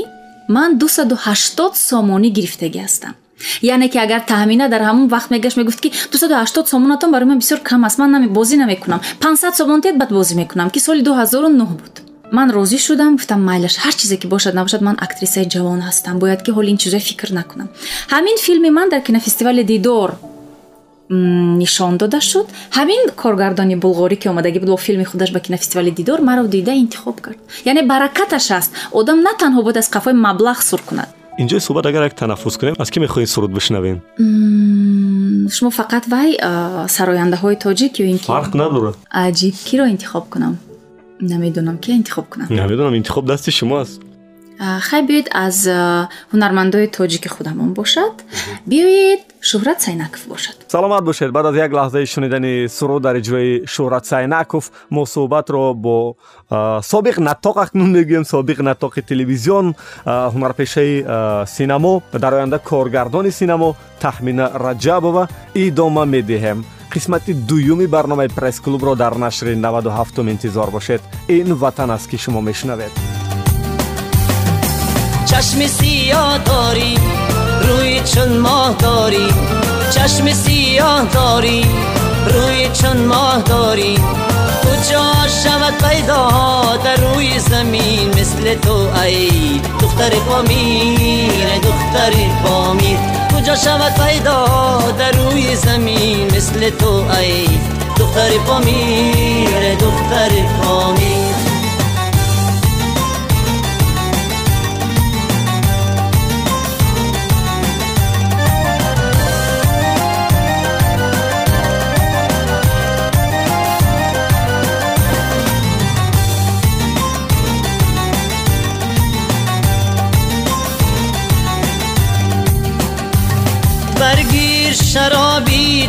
[0.56, 3.14] ман 280 сомонӣ гирифтагӣ ҳастам
[3.62, 7.60] яъне ки агар таҳмина дар ҳамон вақт мегашт мегуфт ки 280 сомонатон барои ман бисёр
[7.62, 9.00] кам аст ман бозӣ намекунам.
[9.20, 11.94] 500 сомон тед баъд бозӣ мекунам ки соли 2009 буд.
[12.32, 16.18] Ман розӣ шудам гуфтам майлаш ҳар чизе ки бошад набошад ман актрисаи ҷавон ҳастам.
[16.18, 17.68] Бояд ки ҳоли ин чизои фикр накунам.
[18.14, 20.10] Ҳамин филми ман дар кинофестивали дидор
[21.10, 22.46] нишон дода шуд.
[22.78, 27.20] Ҳамин коргардони булғорӣ ки омадаги буд бо филми худаш ба кинофестивали дидор маро дида интихоб
[27.20, 27.38] кард.
[27.64, 28.70] Яъне баракаташ аст.
[28.92, 32.74] Одам на танҳо бояд аз қафои маблағ сур кунад инҷои суҳбат агар як танаффус кунем
[32.78, 33.98] аз кӣ мехоҳед суруд бишнавем
[35.56, 36.28] шумо фақат вай
[36.96, 40.54] сарояндаҳои тоҷик ё ин фарқ надорад аҷиб киро интихоб кунам
[41.20, 44.00] намедонам ки интихоб кунам намедонам интихоб дасти шумо аст
[44.62, 45.66] хай биёед аз
[46.32, 48.14] ҳунармандои тоҷики худамон бошад
[48.70, 50.56] биёед шӯҳрат сайнаков бошад.
[50.68, 51.30] Саломат бошед.
[51.32, 55.96] Баъд аз як лаҳзаи шунидани суруд дар иҷрои шӯҳрат сайнаков мо суҳбатро бо
[56.92, 59.66] собиқ натоқ акнун мегӯем собиқ натоқи телевизион
[60.34, 60.94] ҳунарпешаи
[61.56, 63.68] синамо дар оянда коргардони синамо
[64.04, 65.22] таҳмина раҷабова
[65.54, 66.58] идома медиҳем.
[66.94, 71.00] Қисмати дуюми барномаи пресс-клубро дар нашри 97 интизор бошед.
[71.28, 72.92] Ин ватан аст ки шумо мешунавед
[75.32, 76.98] چشم سیاه داری
[77.62, 79.28] روی چون ماه داری
[79.94, 81.66] چشم سیاه داری
[82.26, 83.98] روی چون ماه داری
[84.62, 85.12] کجا
[85.44, 86.28] شود پیدا
[86.84, 92.12] در روی زمین؟ مثل تو ای دختر پامیر دختر
[92.44, 92.98] پامیر
[93.36, 94.46] کجا شود پیدا
[94.98, 97.46] در روی زمین؟ مثل تو ای
[97.98, 100.30] دختر پامیر دختر
[100.62, 101.41] پامیر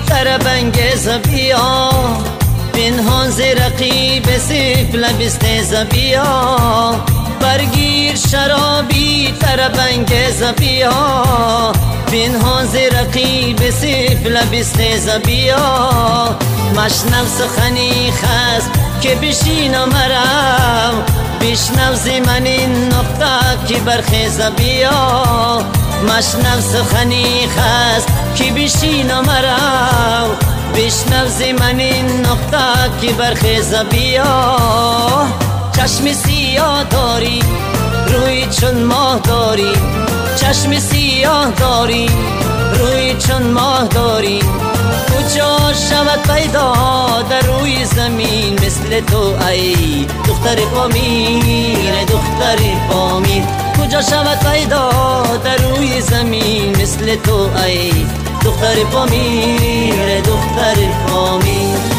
[0.03, 1.89] شرابی طرب انگیز بیا
[2.73, 6.95] پنهان ز رقیب سیف لبست بیا
[7.39, 11.73] برگیر شرابی طرب انگیز بیا
[12.07, 16.37] پنهان ز رقیب سیف لبست بیا
[16.71, 18.69] مشنو سخنی خست
[19.01, 21.03] که بشین مرم
[21.41, 25.65] بشنو من این نقطه که برخیز بیا
[26.03, 30.27] مشنو سخنی خست کی بشین مرا
[30.75, 34.57] بشنو زی من این نقطه کی برخیز بیا.
[35.75, 37.39] چشم سیاه داری
[38.07, 39.73] روی چون ماه داری.
[40.35, 42.09] چشم سیاه داری
[42.79, 44.39] روی چون ماه داری.
[45.09, 45.57] کجا
[45.89, 46.73] شود پیدا
[47.29, 53.62] در روی زمین؟ مثل تو ای دختر پامیر دختر پامیر.
[53.83, 54.89] کجا شود پیدا
[55.43, 57.91] در روی زمین؟ مثل تو ای
[58.45, 60.75] دختر پامیر دختر
[61.07, 61.92] پامیر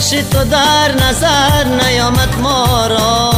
[0.00, 3.32] نقش تو در نظر نیامد ما را.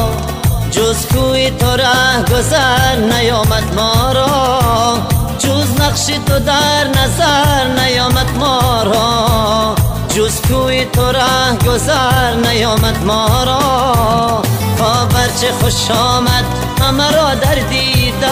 [0.71, 4.99] جز کوی تو ره گذر نیامد ما را.
[5.39, 9.75] جز نقش تو در نظر نیامد ما را.
[10.09, 14.43] جز کوی تو ره گذر نیامد ما را.
[14.79, 16.45] خبر چه خوش آمد
[16.81, 18.27] همه را در دیده.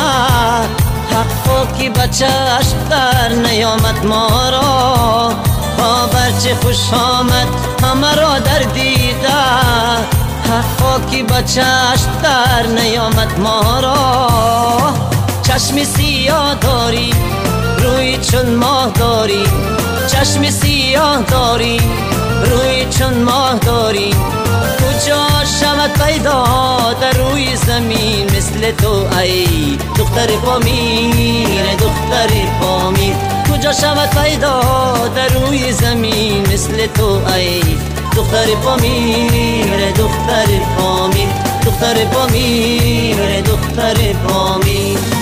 [1.11, 2.29] حق کی بچه
[2.90, 5.33] در نیامد ما را.
[5.81, 7.49] خبر چه خوش آمد
[7.83, 9.29] همه را در دیده.
[10.51, 14.93] حقا کی با چشم در نیامد ما را.
[15.43, 17.14] چشم سیاه داری
[17.79, 19.45] روی چون ماه داری.
[20.12, 21.81] چشم سیاه داری
[22.45, 24.14] روی چون ماه داری.
[25.00, 26.44] کجا شود پیدا
[27.00, 33.14] در روی زمین مثل تو ای دختر پامیر دختر پامیر.
[33.52, 34.60] کجا شود پیدا
[35.16, 37.60] در روی زمین مثل تو ای
[38.16, 40.46] دختر پامیر دختر
[40.78, 41.28] پامیر.
[41.66, 45.19] دختر پامیر دختر پامیر.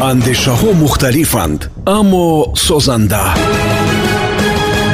[0.00, 3.24] Андешаҳо мухталифанд аммо созанда.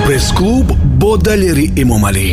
[0.05, 0.67] Пресс-клуб
[1.01, 2.29] бо далери эмомалӣ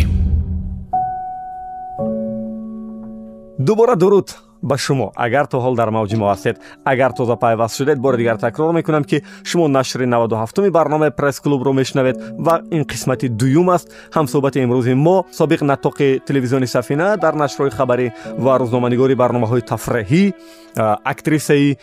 [3.67, 4.27] дубора дуруд
[4.61, 8.37] ба шумо агар то ҳол дар мавҷи мо ҳастед агар тоза пайваст шудед бори дигар
[8.37, 13.87] такрор мекунам ки шумо нашри 97 барномаи пресс-клубро мешунавед ва ин қисмати дуюм аст.
[14.11, 20.33] Ҳамсӯҳбати имрӯзи мо собиқ натоқи телевизиони сафина дар нашрҳои хабарӣ ва рӯзноманигори барномаҳои тафреҳӣ
[21.03, 21.77] актрисаи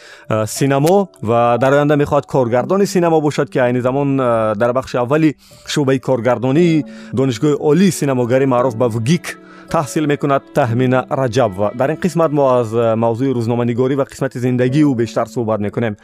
[0.46, 4.16] синамо ва дар оянда мехоҳад коргардони синамо бошад ки айни замон
[4.62, 9.38] дар бахши аввали шӯъбаи коргардонии донишгоҳи олии синамогарӣ маъруф ба вгик
[9.70, 12.68] таҳсил мекунад таҳмина раҷабова дар ин қисмат мо аз
[13.04, 15.96] мавзӯи рӯзноманигорӣ ва қисмати зиндагии ӯ бештар суҳбат мекунем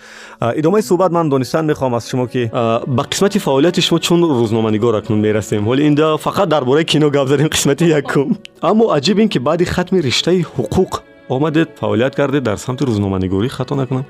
[0.61, 2.51] идомаи суҳбат ман донистан мехоҳам аз шумо ки
[2.97, 7.29] ба қисмати фаъолияти шумо чун рӯзноманигор акнун мерасем ҳоли инда фақат дар бораи кино гап
[7.29, 10.93] задем қисмати якум аммо аҷиб ин ки баъди хатми риштаи ҳуқуқ
[11.29, 14.05] омадед фаъолият кардед дар самти рӯзноманигорӣ хато накунам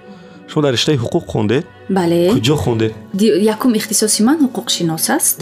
[0.50, 2.30] шумо дар риштаи ҳуқуқ хондед бале.
[2.34, 2.92] Куҷо хондед
[3.54, 5.36] якум ихтисоси ман ҳуқуқшинос аст.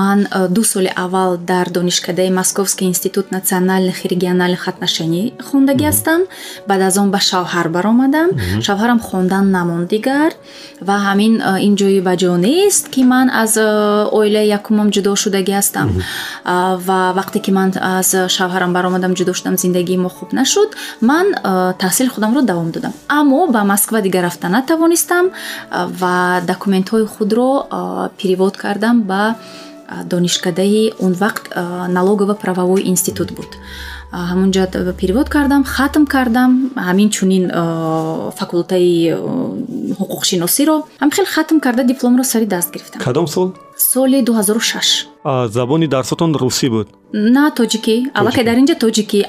[0.00, 0.18] Ман
[0.56, 6.20] ду соли аввал дар донишкадаи московский институт национальных и региональных отношений хондагӣ ҳастам.
[6.68, 8.28] Баъд аз он ба шавҳар баромадам.
[8.66, 10.32] Шавҳарам хондан намонд дигар.
[10.88, 11.32] Ва ҳамин
[11.66, 13.52] ин ҷои ба ҷо нест ки ман аз
[14.18, 15.88] оилаи якумам ҷудо шудагӣ ҳастам.
[16.88, 21.26] Ва вақте ки ман аз шавҳарам баромадам ҷудо шудам зиндагии мо хуб нашуд ман
[21.82, 22.92] таҳсили худамро давом додам.
[23.08, 25.30] Аммо ба москва дигар рафта натавонистам
[25.70, 27.66] ва документҳои худро
[28.20, 29.34] перевод кардам ба
[30.04, 31.44] донишкадаи он вақт
[31.88, 33.50] налогово правовой институт буд.
[34.12, 37.44] Ҳамунҷа перевод кардам хатм кардам ҳамин чунин
[38.38, 38.92] факултаи
[39.98, 40.76] ҳуқуқшиносиро.
[41.02, 43.02] Ҳамхел хатм карда дипломро сари даст гирифтам.
[43.02, 43.46] Кадом сол
[43.94, 45.06] соли 2006
[45.48, 46.88] забони дарсотон русӣ буд?
[47.12, 47.96] На тоҷикӣ.
[48.18, 49.20] Аллакай дар инҷа тоҷикӣ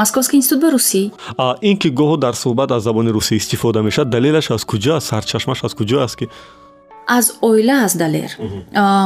[0.00, 1.02] московский институт ба русӣ.
[1.68, 5.58] Ин ки гоҳо дар суҳбат аз забони русӣ истифода мешавад далелаш аз куҷо аст сарчашмаш
[5.66, 6.26] аз куҷо аст ки
[7.08, 8.36] аз оила аст далер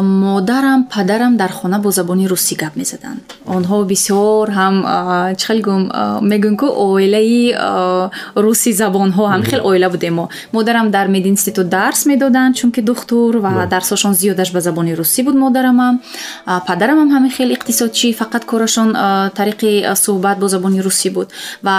[0.03, 4.75] модарам падарам дар хона бо забони русӣ гап мезаданд онҳо бисёр ҳам
[5.41, 5.83] чӣ хел гум
[6.31, 7.55] мегӯям ку оилаи
[8.45, 13.67] русӣ забонҳо ҳам хел оила будем мо модарам дар мединститут дарс медоданд чунки духтур ва
[13.75, 15.95] дарсошон зиёдаш ба забони русӣ буд модарамам
[16.69, 18.89] падарамам ҳамин хел иқтисодчӣ фақат корашон
[19.39, 19.71] тариқи
[20.05, 21.29] суҳбат бо забони русӣ буд
[21.67, 21.77] ва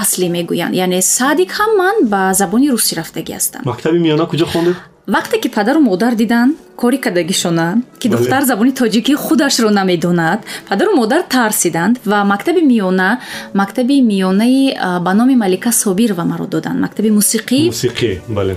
[0.00, 4.91] ясли мегӯянд яъне садик ҳам ман ба забони русӣ рафтагӣ ҳастам мактаби миёна куҷо хондед
[5.06, 11.22] вақте ки падару модар диданд кори кардагишонанд ки духтар забони тоҷикии худашро намедонад падару модар
[11.22, 13.18] тарсиданд ва мактаби миёна
[13.54, 18.20] мактаби миёнаи ба номи малика собирова маро доданд мактаби мусиқӣ.
[18.28, 18.56] Бале.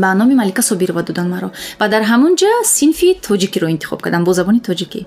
[0.00, 1.50] Ба номи малика собирова доданд маро.
[1.80, 5.06] Ва дар ҳамон ҷа синфи тоҷикиро интихоб кардам бо забони тоҷикӣ.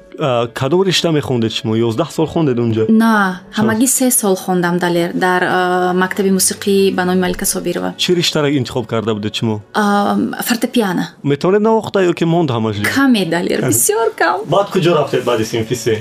[0.54, 1.76] Кадом ришта мехондед шумо?
[1.76, 5.41] Ёздаҳ сол хондед унҷа на ҳамагӣ се сол хондам далер дар
[5.93, 7.93] мактаби мусиқӣ ба номи малика собирова.
[7.97, 9.62] Чӣ риштаро интихоб карда будед шумо
[10.52, 14.38] фортепиано метавонед навохта ё ки монд ҳамаш каме далер бисёр кам.
[14.54, 15.94] Баъд куҷо рафтед баъди синфи се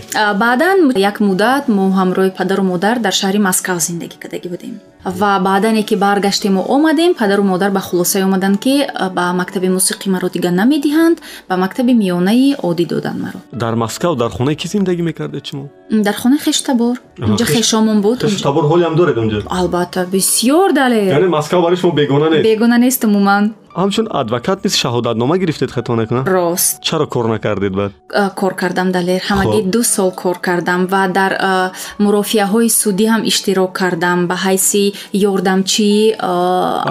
[0.42, 0.76] баъдан
[1.10, 4.74] як муддат мо ҳамроҳи падару модар дар шаҳри москав зиндагӣ кардагӣ будем.
[5.20, 8.74] Ва баъдане ки баргаштему омадем падару модар ба хулосае омаданд ки
[9.16, 11.16] ба мактаби мусиқӣ маро дигар намедиҳанд
[11.48, 13.38] ба мактаби миёнаи оддӣ доданд маро.
[13.52, 15.64] Дар москав дар хонаи кӣ зиндагӣ мекардед шумо
[16.06, 16.96] дар хонаи хештабор
[17.28, 21.08] инҷа хешомон буд хештабор ҳолиам доред унҷа албатта бисёр далер.
[21.18, 22.42] Яъне москав барои шумо бегона нест.
[22.48, 26.82] Бегона нест умуман ҳамчун адвокат низ шаҳодатнома гирифтед хато накунам рост.
[26.82, 27.92] Чаро кор накардед баъд
[28.34, 29.20] кор кардам далер.
[29.30, 31.32] Ҳамагӣ ду сол кор кардам ва дар
[32.04, 34.26] мурофиаҳои судӣ ҳам иштирок кардам.
[34.26, 34.84] Ба ҳайси
[35.30, 36.14] ёрдамчии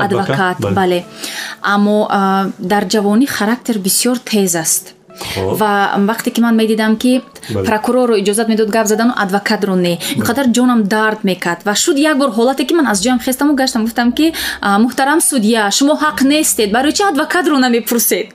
[0.05, 0.57] адвокат?
[0.79, 1.05] бале.
[1.61, 1.97] Аммо
[2.71, 4.98] дар ҷавонӣ характер бисёр тез аст
[5.35, 7.21] ва вақте ки ман медидам ки
[7.65, 9.99] прокурорро иҷозат медод гап задану адвокатро не.
[10.15, 11.63] Ин қадар ҷонам дард мекард.
[11.65, 15.71] Ва шуд як бор ҳолате ки ман аз ҷоям хестаму гаштам гуфтам ки муҳтарам судья
[15.71, 16.71] шумо ҳақ нестед.
[16.71, 18.27] Барои чи адвокатро намепурсед?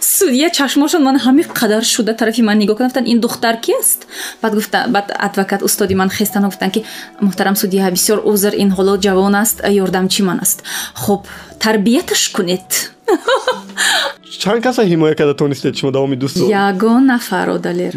[0.00, 4.06] Судья чашмошон ман ҳами қадар шуда тарафи ман нигоҳ кардам гуфтанд ин духтар ки аст?
[4.42, 6.84] Баъд гуфта баъд адвокат устоди ман хестанд гуфтанд ки
[7.26, 10.58] муҳтарам судья бисёр узр ин ҳоло ҷавон аст ёрдамчи ман аст?
[10.94, 11.20] Хуб
[11.62, 12.68] тарбияташ кунед
[14.30, 17.92] чанд каса ҳимоя карда тонистед шумо давоми сол ягон нафар одалер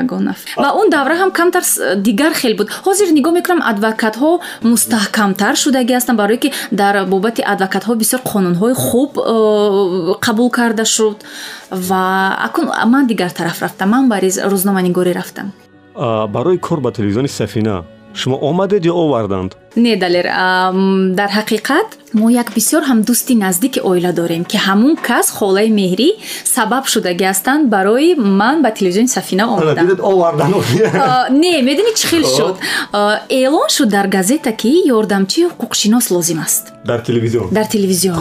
[0.00, 0.48] ягон нафар.
[0.56, 1.62] Ва он давра ҳам камтар
[1.96, 2.68] дигар хел буд.
[2.86, 4.30] Ҳозир нигоҳ мекунам адвокатҳо
[4.62, 11.18] мустаҳкамтар шудагӣ ҳастанд барое ки дар бобати адвокатҳо бисёр қонунҳои хуб э, қабул карда шуд.
[11.70, 12.02] Ва
[12.46, 13.88] акун ман дигар тараф рафтам.
[13.90, 15.52] Ман бари рӯзноманигорӣ рафтам.
[16.34, 17.84] Барои кор ба телевизиони сафина
[18.20, 19.50] шумо омадед ё оварданд?
[19.76, 20.26] Не далер
[21.18, 21.88] дар ҳақиқат
[22.20, 26.08] мо як бисёр ҳам дӯсти наздики оила дорем ки ҳамун кас холаи меҳрӣ
[26.54, 29.44] сабаб шудагӣ ҳастанд барои ман ба телевизиони сафина
[30.10, 30.50] омадам
[31.42, 32.54] не медонӣ чӣ хел шуд.
[33.40, 36.64] Эълон шуд дар газета ки ёрдамчии ҳуқуқшинос лозим аст.
[36.90, 37.46] Дар телевизион?
[37.58, 38.18] Дар телевизион.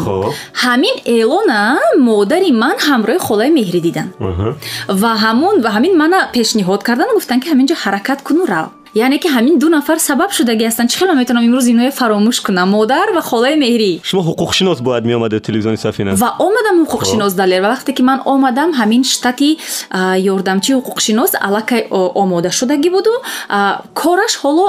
[0.64, 1.62] Ҳамин эълона
[2.10, 4.12] модари ман ҳамроҳи холаи меҳрӣ диданд
[5.02, 8.68] ва ҳамун ва ҳамин мана пешниҳод кардан гуфтанд ки ҳамин ҷо ҳаракат куну рав
[9.06, 12.38] яъне ки ҳамин ду нафар сабаб шудагӣ ҳастанд чӣ хел ман метавонам имрӯз иноя фаромӯш
[12.46, 12.70] кунам?
[12.76, 13.92] Модар ва холаи меҳрӣ.
[14.10, 16.16] Шумо ҳуқуқшинос бояд меомадед телевизиони сафина?
[16.24, 17.62] Ва омадам ҳуқуқшинос далер.
[17.62, 19.50] Ва вақте ки ман омадам ҳамин штати
[19.90, 21.82] а, ёрдамчии ҳуқуқшинос аллакай
[22.22, 23.12] омода шудагӣ буду.
[24.02, 24.66] Кораш ҳоло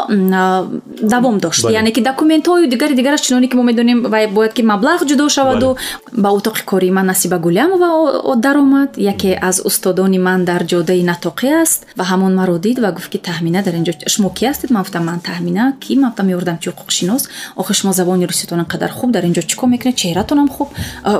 [1.14, 1.64] давом дошт.
[1.80, 3.98] Яъне ки документҳою дигари дигараш чуноне ки мо медонем
[4.36, 5.76] бояд ки маблағ ҷудо шаваду
[6.12, 11.86] ба утоқи кории ман насиба гулямова даромад яке аз устодони ман дар ҷодаи натоқӣ аст
[11.98, 14.70] ва ҳамон маро дид ва гуфт ки таҳмина дар инҷо шумо ки ҳастед?
[14.74, 17.22] Ман гуфтам ман таҳмина ки ман гуфтам ёрдамчи ҳуқуқшинос
[17.60, 19.08] охир шумо забони руситон инқадар хуб?
[19.16, 19.96] Дар инҷо чӣ кор мекунед?
[20.02, 20.68] Чеҳратонам хуб?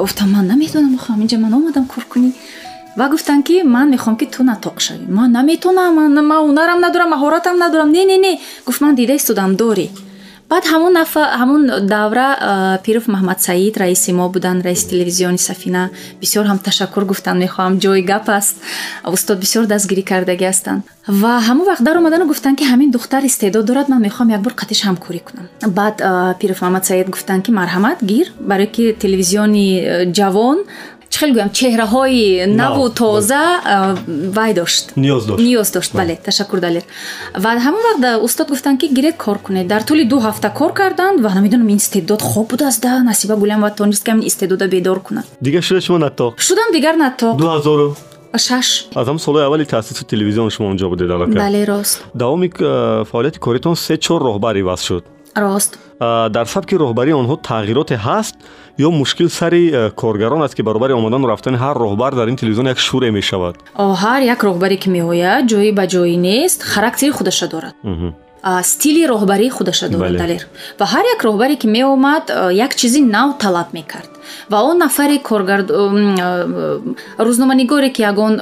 [0.03, 2.31] Гуфтам ман намедонам охир ҳаминҷа ман омадам кор кунӣ.
[2.99, 7.09] Ва гуфтанд ки ман мехоҳам ки ту натоқ шавӣ ман наметонам ман ман ҳунарам надорам
[7.15, 8.33] маҳоратам надорам не не не
[8.67, 9.87] гуфт ман дида истодам дорӣ
[10.51, 11.63] баъд ҳамон нафа ҳамон
[11.95, 12.29] давра
[12.85, 15.83] пиров маҳмад саид раиси мо буданд раиси телевизиони сафина
[16.23, 18.57] бисёр ҳам ташаккур гуфтанд мехоҳам ҷои гап аст.
[19.15, 20.83] Устод бисёр дастгирӣ кардагӣ ҳастанд.
[21.23, 25.21] Ва ҳамон вақт даромадану гуфтанд ки ҳамин духтар истеъдод дорад ман мехоҳам якбор қатиш ҳамкорӣ
[25.29, 25.47] кунам
[25.79, 25.97] баъд
[26.41, 28.27] пиров маҳмад саид гуфтанд ки марҳамат гир!
[28.51, 29.67] Барое ки телевизиони
[30.19, 30.59] ҷавон
[31.11, 31.51] чӣ хел гӯям?
[31.59, 33.43] Чеҳраҳои наву Нав, тоза
[34.37, 34.85] вай дошт?
[34.97, 35.41] Ниёз дошт.
[35.47, 36.85] Ниёз дошт бале ташаккур далер
[37.43, 39.67] ва ҳамон вақт устод гуфтанд ки гиред кор кунед.
[39.73, 43.71] Дар тӯли ду ҳафта кор карданд ва намедонам ин истеъдод хоб будааст да насиба гулямова
[43.71, 45.25] тонист ки ҳамин истеъдода бедор кунад.
[45.41, 46.33] Дигар шуда шумо натоқ?
[46.47, 47.35] Шудам дигар натоқ.
[47.37, 47.97] 2000
[48.37, 48.87] шаш.
[48.95, 52.05] Аз ҳам солҳои аввали таъсиси телевизион шумо онҷо будед аллакай бале рост.
[52.15, 52.49] Давоми
[53.11, 55.05] фаъолияти коритон се чор роҳбар иваз шуд
[55.37, 55.79] рост
[56.37, 58.35] дар сабки роҳбарии онҳо тағйироте ҳаст
[58.79, 62.67] ё мушкил сари э, коргарон аст ки баробари омадану рафтани ҳар роҳбар дар ин телевизион
[62.69, 63.57] як шуре мешавад.
[63.77, 67.75] Ҳар як роҳбаре ки меояд ҷои ба ҷои нест характери худаша дорад.
[68.63, 70.43] Стили роҳбарии худаша дорад далер.
[70.79, 74.11] Ва ҳар як роҳбаре ки меомад а, як чизи нав талаб мекард
[74.51, 75.69] ва он нафари коргард
[77.27, 78.35] рӯзноманигоре ки ягон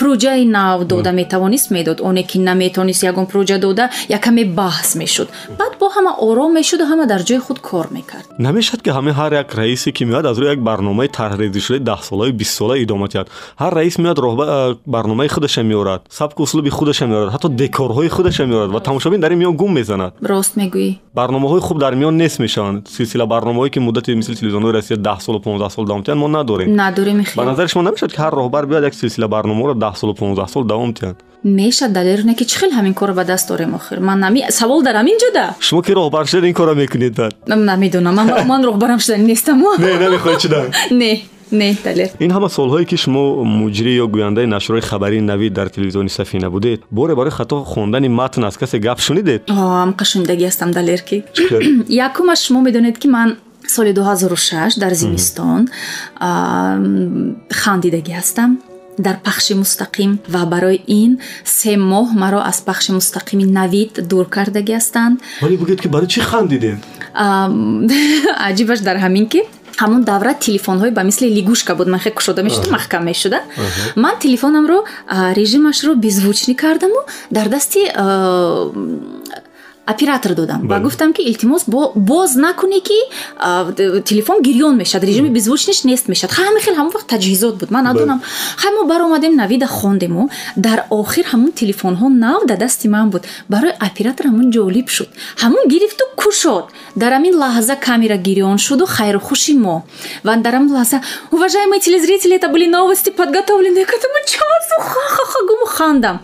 [0.00, 2.00] проҷаи нав дода метавонист медод.
[2.00, 5.28] Оне ки наметавонист ягон проҷа дода якаме баҳс мешуд.
[5.58, 8.26] Баъд бо ҳама ором мешуду ҳама дар ҷои худ кор мекард.
[8.38, 12.74] Намешад ки ҳамин ҳар як раисе ки меояд аз рӯи як барномаи тарҳрезишудаи даҳсолаи бистсола
[12.84, 13.28] идома киҳад
[13.60, 18.70] ҳар раис меояд роҳба- барномаи худаша меорад сабку услуби худаша меорад ҳатто декорҳои худаша меорад
[18.70, 20.12] ва тамошобин дар ин миён гум мезанад.
[20.22, 20.90] Рост мегӯӣ.
[21.14, 22.88] Барномаҳои хуб дар миён нест мешаванд.
[22.88, 26.20] Силсила барномаҳое ки муддати мисли телевизионҳои россия даҳ солу понздаҳ сол давом тиҳанд.
[26.20, 26.68] Мо надорем.
[26.84, 30.48] Надорем ба назари шумо намешавад ки ҳар роҳбар биёяд як силсила барномаҳоро даҳ солу понздаҳ
[30.54, 31.16] сол давом тиҳанд.
[31.44, 33.98] Мешад далерне ки чӣ хел ҳамин корро ба даст дорем охир?
[34.08, 37.32] Ман нами савол дар ҳамин ҷода шумо ки роҳбар шудед ин корро мекунед бад
[37.70, 38.14] намедонам
[38.50, 40.64] ман- роҳбарам шудани нестам не намехоҳед шудан.
[41.00, 41.12] Не
[41.60, 43.22] не далер ин ҳама солҳое ки шумо
[43.60, 46.78] муҷрӣ ё гӯяндаи нашрҳои хабарии навид дар телевизиони сафина будед.
[46.90, 49.40] Боре барои хато хондани матн аз касе гап шунидед?
[49.48, 51.16] Ҳамқа шунидагӣ ҳастам далер ки.
[52.06, 53.28] Якумаш шумо медонед ки ман
[53.68, 55.68] соли 2006 дар зимистон
[57.60, 58.50] хандидагӣ ҳастам.
[59.06, 61.12] Дар пахши мустақим ва барои ин
[61.44, 65.16] се моҳ маро аз пахши мустақими навид дур кардагӣ ҳастанд.
[65.42, 66.78] Вале бигӯед ки барои чӣ хандидед?
[67.14, 67.86] Ам,
[68.48, 69.40] аҷибаш дар ҳамин ки
[69.82, 71.88] ҳамон давра телефонҳои ба мисли лигушка буд.
[71.92, 73.38] Ман хеле кушода мешуда маҳкам мешуда.
[74.04, 74.78] Ман телефонамро
[75.40, 77.00] режимашро беззвучнӣ кардаму.
[77.36, 77.80] Дар дасти
[79.92, 80.60] оператор додам.
[80.68, 82.98] Ва гуфтам ки илтимос бо- боз накунӣ ки
[84.10, 87.70] телефон гирён мешавад режими беззвучниш нест мешавад ҳами хел ҳамон вақт таҷҳизот буд.
[87.70, 88.20] Ман надонам
[88.56, 90.30] хай мо баромадем навида хондему.
[90.56, 93.22] Дар охир ҳамон телефонҳо нав да дасти ман буд.
[93.48, 95.08] Барои оператор ҳамон ҷолиб шуд.
[95.42, 96.64] Ҳамон гирифту кушод
[97.00, 99.76] дар ҳамин лаҳза камера гирён шуду хайрухуши мо.
[100.26, 100.98] Ва дар ҳамин лаҳза
[101.36, 104.74] уважаемые телезрители это были новости подготовленные к этому часу.
[104.90, 106.16] Ха-ха-ха гуму хандам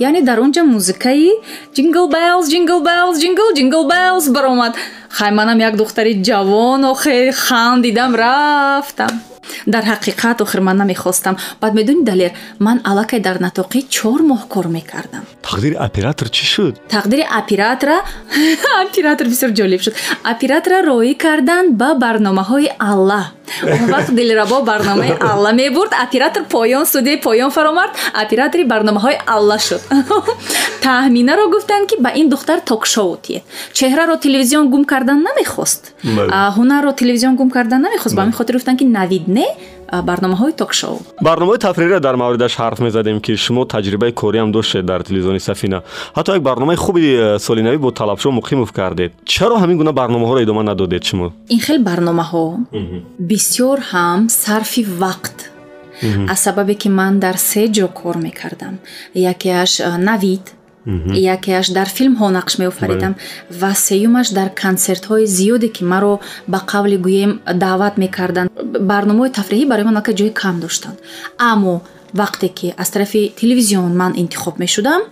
[0.00, 1.30] яъне дар он ҷа музикаи
[1.74, 4.74] джингл белс джингл белс джингл джингл белс баромад.
[5.10, 9.22] Хай манам як духтари ҷавон охир хандидам рафтам.
[9.66, 14.66] Дар ҳақиқат охир ман намехостам баъд медонӣ далер ман аллакай дар натоқӣ чор моҳ кор
[14.76, 15.24] мекардам.
[15.48, 16.74] Тақдири оператор чӣ шуд?
[16.94, 17.96] Тақдири оператора?
[18.86, 19.94] Оператор бисёр ҷолиб шуд.
[20.32, 23.22] Оператора роӣ карданд ба барномаҳои алла
[23.62, 25.92] он вақт дилрабо барномаи алла мебурд.
[26.06, 27.92] Оператор поён студияи поён фаромард.
[28.14, 29.80] Оператори барномаҳои алла шуд.
[30.82, 33.42] Таҳминаро гуфтанд ки ба ин духтар токшоу тиед
[33.72, 35.92] чеҳраро телевизион гум кардан намехост.
[36.56, 38.14] Ҳунарро телевизион гум кардан намехост.
[38.14, 39.46] Ба ҳамин хотир гуфтанд ки навид не
[39.92, 45.40] барномаҳои токшоу барномаи тафриҳиро дар мавридаш ҳарф мезадем ки шумо таҷрибаи кориам доштед дар телевизиони
[45.40, 45.82] сафина
[46.16, 50.62] ҳатто як барномаи хуби э, солинавӣ бо талабшоҳ муқимов кардед чаро ҳамин гуна барномаҳоро идома
[50.62, 52.44] надодед шумо ин хел барномаҳо
[53.30, 55.36] бисёр ҳам сарфи вақт
[56.32, 58.74] аз сабабе ки ман дар се ҷо кор мекардам
[59.14, 60.44] якеаш а, навид
[61.34, 63.14] якеаш дар филмҳо нақш меофаридам
[63.60, 66.14] ва сеюмаш дар консертҳои зиёде ки маро
[66.52, 67.32] ба қавли гӯем
[67.64, 68.48] даъват мекарданд.
[68.90, 70.98] Барномаҳои тафриҳӣ барои ман аллакай ҷои кам доштанд.
[71.52, 71.74] Аммо
[72.20, 75.02] вақте ки аз тарафи телевизион ман интихоб мешудам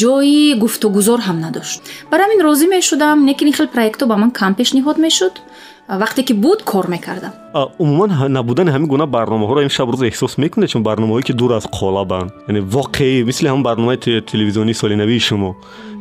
[0.00, 1.78] ҷои гуфтугузор ҳам надошт.
[2.10, 5.34] Барои ҳамин розӣ мешудам лекин ин хел проектҳо ба ман кам пешниҳод мешуд
[5.88, 7.32] вақте ки буд кор мекардам
[7.78, 12.30] умуман набудани ҳамин гуна барномаҳоро имшаб рӯз эҳсос мекунед чун барномаҳое ки дур аз қолабанд
[12.48, 13.96] яъне воқеӣ мисли ҳамн барномаи
[14.32, 15.50] телевизионии солинавии шумо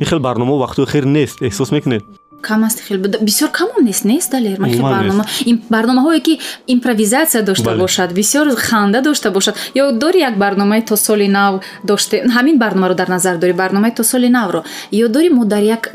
[0.01, 2.03] ин хел барномаҳо вақтҳои хер нест эҳсос мекунед
[2.41, 2.97] кам аст хел.
[2.97, 4.59] Бисёр камон нест нест далер?
[4.59, 5.25] Ма барнома
[5.69, 9.55] барномаҳое ки импровизатсия дошта бошад бисёр ханда дошта бошад.
[9.75, 14.03] Ё дори як барномаи то соли нав доште ҳамин барномаро дар назар дорӣ барномаи то
[14.03, 15.91] соли навро ё дори мо дар як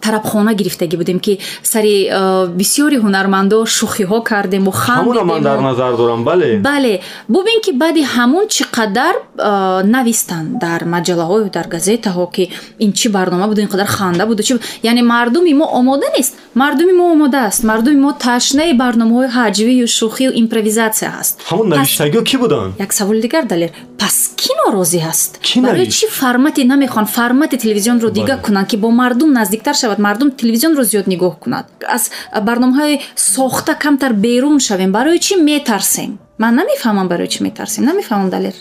[0.00, 2.10] тарабхона гирифтагӣ будем ки сари
[2.60, 6.58] бисёри ҳунармандо шӯхиҳо кардем мо хандман дар назар дорам бале.
[6.58, 9.14] Бале бубин ки баъди ҳамун чӣ қадар
[9.84, 14.42] навистанд дар маҷалаҳо дар газетаҳо ки ин чӣ барнома буду ин қадар ханда буду
[14.82, 16.32] яъне мардуми мо омода нест.
[16.60, 17.60] Мардуми мо омода аст.
[17.70, 22.70] Мардуми мо ташнаи барномаҳои ҳаҷвию шӯхию импровизатсия ҳаст ҳамун навиштагиҳо кӣ буданд?
[22.84, 23.70] як саволи дигар далер.
[24.00, 25.30] Пас кӣ норозӣ ҳаст
[25.66, 27.08] барои чӣ формате намехоҳанд?
[27.18, 29.98] Формати телевизионро дига кунанд ки бо мардум наздиктар шавад?
[30.06, 31.66] Мардум телевизионро зиёд нигоҳ кунад.
[31.96, 32.02] Аз
[32.48, 32.94] барномаҳои
[33.34, 34.90] сохта камтар берун шавем.
[34.98, 36.10] Барои чӣ метарсем?
[36.42, 37.82] Ман намефаҳмам барои чӣ метарсем.
[37.90, 38.54] Намефаҳмам далер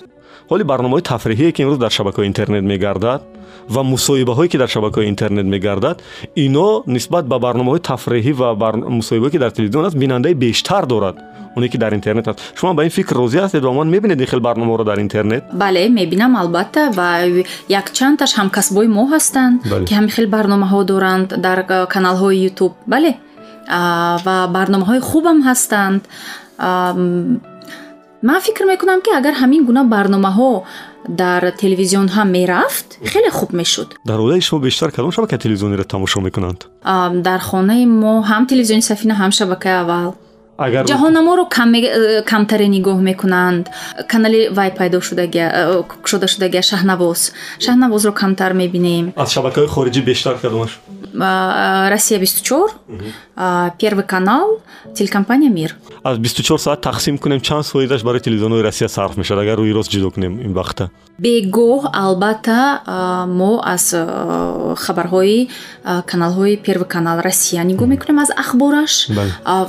[0.51, 3.21] ҳоли барномаҳои тафриҳие ки имрӯз дар шабакаҳои интернет мегардад
[3.73, 5.97] ва мусоҳибаҳое ки дар шабакаҳои интернет мегардад
[6.45, 8.49] ино нисбат ба барномаҳои тафриҳӣ ва
[8.99, 11.15] мусоҳибаҳое ки дар телевизион аст бинандаи бештар дорад
[11.57, 12.39] оне ки дар интернет аст.
[12.55, 15.43] Шумо ба ин фикр розӣ ҳастед ва ман мебинед ин хел барномаҳоро дар интернет?
[15.63, 17.09] Бале мебинам албатта ва
[17.79, 19.55] якчандташ ҳамкасбои мо ҳастанд
[19.87, 21.59] ки ҳамин хел барномаҳо доранд дар
[21.93, 23.11] каналҳои ютуб бале
[24.25, 26.01] ва барномаҳои хубам ҳастанд
[28.21, 30.63] ман фикр мекунам ки агар ҳамин гуна барномаҳо
[31.07, 33.89] дар телевизион ҳам мерафт хеле хуб мешуд.
[34.05, 36.59] Дар оилаи шумо бештар кадом шабакаи телевизиониро тамошо мекунанд?
[37.27, 40.15] Дар хонаи мо ҳам телевизиони сафина ҳам шабакаи аввал
[40.57, 43.65] ҷаҳонаморо э, камтаре нигоҳ мекунанд.
[44.11, 47.19] Канали вай пайдо шуда шудагия шаҳнавоз.
[47.65, 49.05] Шаҳнавозро камтар мебинем.
[49.15, 50.71] Аз шабакаҳои хориҷӣ бештар кадомаш
[51.93, 52.71] россия бисту чор
[53.79, 54.59] первый канал
[54.95, 59.43] телекомпания мир аз бисту чор соат тақсим кунем чанд соидаш барои телевизионҳои россия сарф мешавад
[59.43, 60.89] агар рӯи рост ҷудо кунем ин вақта?
[61.19, 62.81] Бегоҳ албатта
[63.27, 63.95] мо аз
[64.83, 65.49] хабарҳои
[66.05, 68.93] каналҳои первый канал россия нигоҳ мекунем аз ахбораш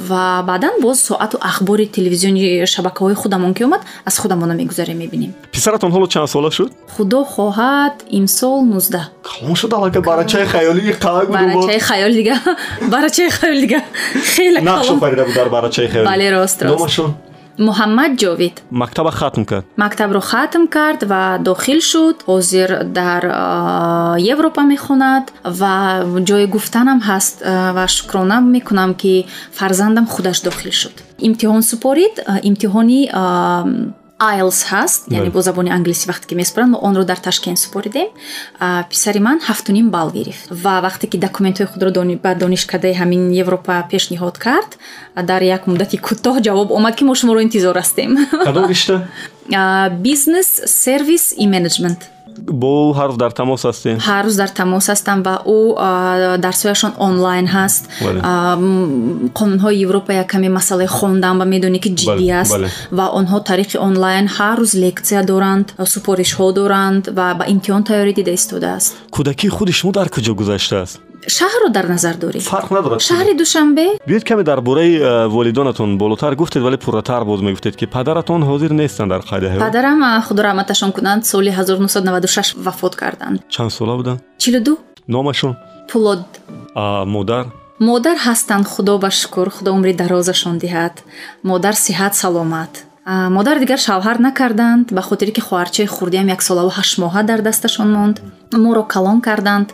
[0.09, 5.35] ва баъдан боз соату ахбори телевизиони шабакаҳои худамон ки омад аз худамона мегузарем мебинем.
[5.53, 6.73] Писаратон ҳоло чанд сола шуд?
[6.97, 9.05] Худо хоҳад имсол нуздаҳ.
[9.29, 10.95] Калон шуд аллака барачаи хаёлӣ
[11.39, 12.37] барачаи хаёл дига.
[12.93, 13.81] Барачаи хаёл дига.
[14.35, 16.79] Хеле нақш офарида буд дар барачаи хаёл бале рост рост.
[16.79, 17.15] Номашон
[17.59, 18.57] муҳаммад ҷовид.
[18.71, 19.65] Мактаба хатм кард.
[19.77, 22.17] Мактабро хатм кард ва дохил шуд.
[22.27, 23.23] Ҳозир дар
[24.35, 25.25] европа мехонад
[25.61, 25.75] ва
[26.29, 27.37] ҷои гуфтанам ҳаст
[27.77, 29.27] ва шукрона мекунам ки
[29.59, 30.97] фарзандам худаш дохил шуд.
[31.29, 32.15] Имтиҳон супорид
[32.49, 33.01] имтиҳони
[34.19, 38.09] айлс ҳаст яъне бо забони англисӣ вақте ки месупоранд мо онро дар ташкент супоридем.
[38.91, 40.45] Писари ман ҳафтуним бал гирифт.
[40.51, 41.91] Ва вақте ки документҳои худро
[42.25, 44.71] ба донишкадаи ҳамин европа пешниҳод кард
[45.31, 48.11] дар як муддати кӯтоҳ ҷавоб омад ки мо шуморо интизор ҳастем.
[48.45, 49.09] Кадом ришта
[50.07, 52.01] бизнес сервис и менеҷмент
[52.63, 53.97] бо ӯ ҳар рӯз дар тамос ҳастем?
[54.09, 55.59] Ҳар рӯз дар тамос ҳастам ва ӯ
[56.45, 57.83] дарсҳояшон онлайн ҳаст.
[59.39, 62.53] Қонунҳои европа як каме масъалаи хондан ва медонӣ ки ҷиддӣ аст.
[62.99, 68.33] ва онҳо тариқи онлайн ҳар рӯз лекция доранд супоришҳо доранд ва ба имтиҳон тайёрӣ дида
[68.39, 73.87] истодааст кӯдакии худи шумо дар куҷо гузаштааст шаҳрро дар назар доред фарқ надорад шаҳри душанбе?
[74.07, 78.73] Биёед каме дар бораи э, волидонатон болотар гуфтед вале пурратар боз мегуфтед ки падаратон ҳозир
[78.73, 83.41] нестанд дар қайди ҳаёт падарам худо раҳматашон кунанд соли 1996 вафот карданд.
[83.49, 84.21] Чанд сола буданд?
[84.39, 85.57] Чилду номашон?
[85.91, 86.21] Пулод.
[87.15, 87.47] Модар?
[87.79, 90.95] Модар ҳастанд худо ба шукр худо умри дарозашон диҳад.
[91.43, 97.41] Модар сиҳат саломат модар дигар шавҳар накарданд ба хотире ки хоҳарчаи хурдиам яксолаву ҳаштмоҳа дар
[97.49, 98.17] дасташон монд
[98.65, 99.69] моро калон карданд.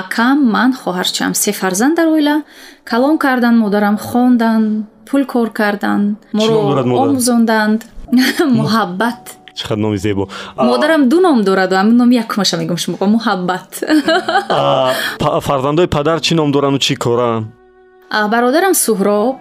[0.00, 2.36] Акам ман хоҳарчам се фарзанд дар оила
[2.84, 6.56] калон карданд модарам хонданд пул кор карданд моро
[7.02, 7.80] омӯзонданд.
[8.60, 9.20] Муҳаббат.
[9.56, 10.28] Чӣ қадр номи зебо?
[10.56, 13.68] Модарам ду ном дорад ҳамин номи якумаша мегӯм шумо муҳаббат.
[15.48, 17.63] Фарзандои падар чӣ ном дорану чӣ коранд
[18.32, 19.36] бародарам суҳроб.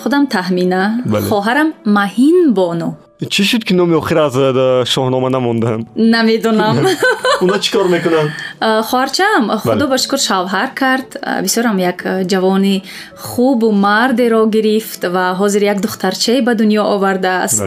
[0.00, 0.82] Худам таҳмина.
[1.28, 2.90] Хоҳарам маҳин боно
[3.24, 6.76] чӣ шуд ки номи охир аз э, шоҳнома намонданд намедонам.
[7.42, 11.08] Уна чӣ кор мекунанд хоҳарчаам худо ба шукр шавҳар кард.
[11.44, 11.98] Бисёрам як
[12.32, 12.76] ҷавони
[13.16, 17.64] хубу мардеро гирифт ва ҳозир як духтарчае ба дунё овардааст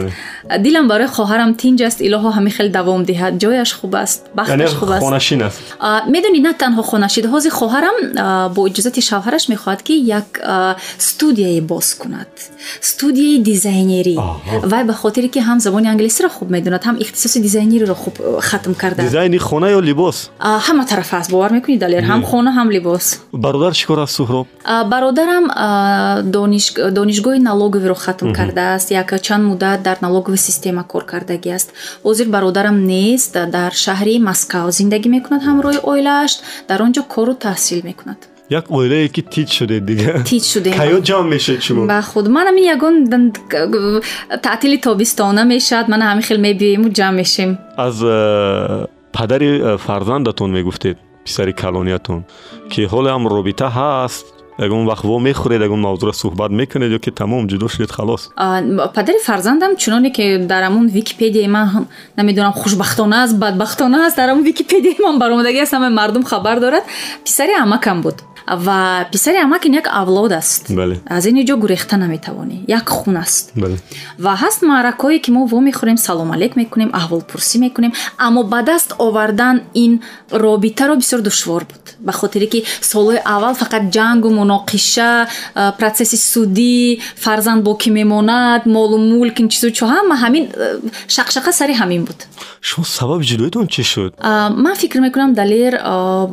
[0.64, 3.32] дилам барои хоҳарам тинҷ аст илоҳо ҳамин хел давом диҳад.
[3.42, 5.02] Ҷояш хуб аст бахташ хуб аст.
[5.04, 5.58] хонашин аст.
[6.14, 7.96] Медонӣ на танҳо хонашин ҳозир хоҳарам
[8.54, 10.28] бо иҷозати шавҳараш мехоҳад ки як
[10.98, 12.32] студияе боз кунад.
[12.80, 14.16] Студияи дизайнерӣ.
[14.72, 18.72] Вай ба хотире ки ҳам забони англисиро хуб медонад ҳам ихтисоси дизайниро хуб э, хатм
[18.82, 20.16] кардааст дизайни хона ё либос?
[20.66, 21.30] Ҳама тараф аст.
[21.30, 22.02] Бовар мекунӣ далер.
[22.10, 23.04] Ҳам хона ҳам либос.
[23.32, 24.46] Бародар чӣ кор аст суҳроб?
[24.92, 25.44] Бародарам
[26.98, 29.96] донишгоҳи налоговиро хатм кардааст як чанд муддат дар
[30.30, 31.68] налогови система кор кардагӣ аст.
[32.04, 36.32] Ҳозир бародарам нест дар шаҳри москав зиндагӣ мекунад ҳамроҳи оилааш
[36.68, 38.18] дар он ҷо кору таҳсил мекунад.
[38.50, 40.12] Як оилае ки тиҷ шудед дига.
[40.30, 40.72] Тиҷ шудем.
[40.80, 41.86] каё ҷамъ мешед шумо?
[41.92, 44.02] Ба худ манам ин ягон дан- к-
[44.46, 47.50] таътили тобистона мешавад мана ҳамин хел мебиёиму ҷамъ мешем.
[47.86, 52.20] Аз э, падари э, фарзандатон мегуфтед писари калониятон
[52.72, 54.26] ки ҳоле ҳам робита ҳаст
[54.60, 58.62] ягон вақт во мехӯред ягон мавзӯра суҳбат мекунед ё ки тамом ҷудо шудед халос А,
[58.96, 61.84] падари фарзандам чуноне ки дар амун википедияи ман ҳам
[62.16, 66.84] намедонам хушбахтона аст бадбахтона аст дар амун википедияи ман баромадагӣ аст ҳамаи мардум хабар дорад
[67.24, 68.16] писари амакам буд
[68.56, 70.70] ва писари амак ин як авлод аст.
[71.06, 72.64] Аз ин ҷо гурехта наметавонӣ.
[72.66, 73.52] Як хун аст.
[74.18, 79.60] Ва ҳаст маъракҳое ки мо вомехӯрем салом алек мекунем аҳволпурсӣ мекунем аммо ба даст овардан
[79.74, 81.84] ин робитаро бисёр душвор буд.
[82.00, 88.66] Ба хотире ки солҳои аввал фақат ҷангу муноқиша а, процесси судӣ фарзанд бо кӣ мемонад
[88.66, 90.44] молу мулк ин чизу чо ҳама ҳамин
[91.08, 92.18] шақшақа сари ҳамин буд.
[92.60, 94.12] Шумо сабаби ҷудоитон чӣ шуд?
[94.64, 95.72] Ман фикр мекунам далер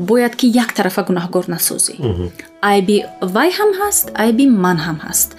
[0.10, 2.07] бояд ки як тарафа гунаҳгор насозӣ
[2.62, 2.98] айби
[3.36, 5.30] вай ҳам ҳаст айби ман ҳам ҳаст.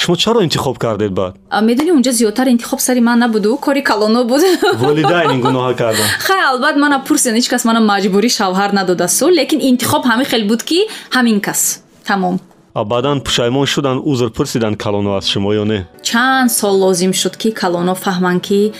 [0.00, 1.32] Шумо чаро интихоб кардед баъд?
[1.50, 3.56] А, медонӣ унҷа зиёдтар интихоб сари ман набуду?
[3.66, 4.42] Кори калоно буд.
[4.86, 9.60] Волидайн ин гуноҳа кардан хай албат мана пурсен ҳеч кас мана маҷбурӣ шавҳар надодасту лекин
[9.70, 10.78] интихоб ҳамин хел буд ки
[11.16, 11.60] ҳамин кас.
[12.08, 12.36] Тамом.
[12.84, 15.86] Баъдан пушаймон шудан узр пурсидан калоно аз шумо ё не?
[16.02, 18.72] Чанд сол лозим шуд ки калоно фаҳманд ки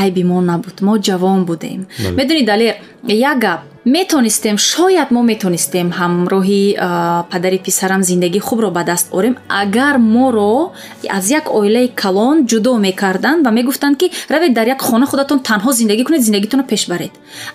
[0.00, 0.76] айби мо набуд.
[0.86, 1.86] Мо ҷавон будем.
[2.18, 2.74] Медонӣ далер
[3.08, 3.60] як гап
[3.96, 6.64] метонистем шояд мо метонистем ҳамроҳи
[7.32, 9.34] падари писарам зиндагии хубро ба даст орем.
[9.62, 10.72] Агар моро
[11.18, 15.70] аз як оилаи калон ҷудо мекарданд ва мегуфтанд ки равед дар як хона худатон танҳо
[15.80, 17.12] зиндагӣ кунед зиндагитонро пеш баред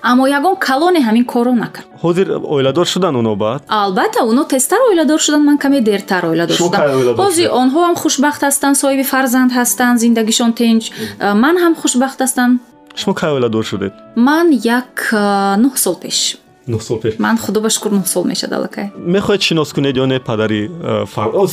[0.10, 1.88] аммо ягон калоне ҳамин корро накард.
[2.04, 6.82] Ҳозир оиладор шудан оно баъд албатта оно тезтар оиладор шуданд ман каме дертар оиладор шудам.
[7.24, 10.84] Ҳозир онҳо ҳам хушбахт ҳастанд соҳиби фарзанд ҳастанд зиндагишон тинҷ
[11.44, 12.52] ман ҳам хушбахт ҳастам
[12.96, 13.94] шумо кай оиладор шудед?
[14.16, 16.38] Ман як а, нӯҳ сол пеш
[16.68, 17.14] нӯҳ сол пеш.
[17.20, 18.92] Ман худо ба шукр нӯҳ сол мешад аллакай.
[18.98, 21.06] Мехоҳед шинос кунед ё не падари э,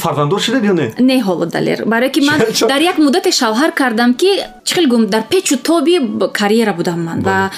[0.04, 0.94] фарзанддор шудед ё не?
[0.98, 1.84] Не ҳоло далер.
[1.84, 2.38] Барое ки ман
[2.72, 4.30] дар як муддате шавҳар кардам ки
[4.64, 5.94] чӣ хел гум дар печу тоби
[6.32, 7.20] карьера будам ман.
[7.20, 7.50] Ва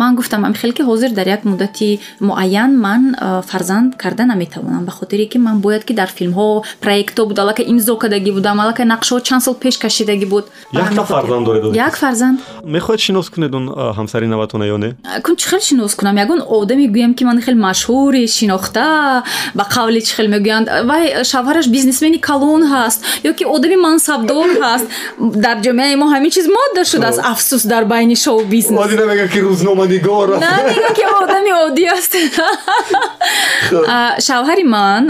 [0.00, 4.84] ман гуфтам ҳамин хел ки ҳозир дар як муддати муайян ман а, фарзанд карда наметавонам
[4.84, 8.86] ба хотире ки ман бояд ки дар филмҳо проектҳо буд аллакай имзо кардагӣ будам аллакай
[8.86, 10.44] нақшаҳо чанд сол пеш кашидагӣ буд.
[10.72, 12.38] Якта фарзанд доред як фарзанд.
[12.64, 14.90] Мехоҳед шинос кунед он э, ҳамсари наватона ё не?
[15.24, 16.16] Кун чӣ хел шинос кунам?
[16.16, 16.40] Ягон
[16.74, 19.22] одаме гӯям ки ман хел машҳури шинохта
[19.54, 20.66] ба қавли чӣ хел мегӯянд.
[20.90, 24.86] Вай шавҳараш бизнесмени калон ҳаст ё ки одами мансабдор ҳаст.
[25.44, 28.78] Дар ҷомеаи мо ҳамин чиз модда шудааст афсус дар байни шоу бизнес.
[28.80, 32.12] Намегӯям ки рӯзноманигор на мегӯям ки одами оддӣ аст
[34.26, 35.02] шавҳари ман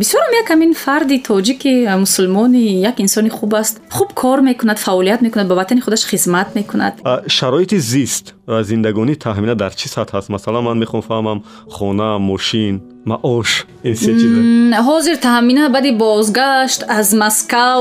[0.00, 3.74] бисёрам як ҳамин фарди тоҷики мусулмони як инсони хуб аст.
[3.96, 6.94] Хуб кор мекунад фаъолият мекунад ба ватани худаш хизмат мекунад.
[7.26, 11.38] Шароити зист зиндагонӣ тахмина дар чӣ сатҳ аст масалан ман мехоҳам фаҳмам
[11.74, 12.74] хона мошин
[13.10, 14.40] маош ин се чиза.
[14.88, 17.78] Ҳозир таҳмина баъди бозгашт аз маскав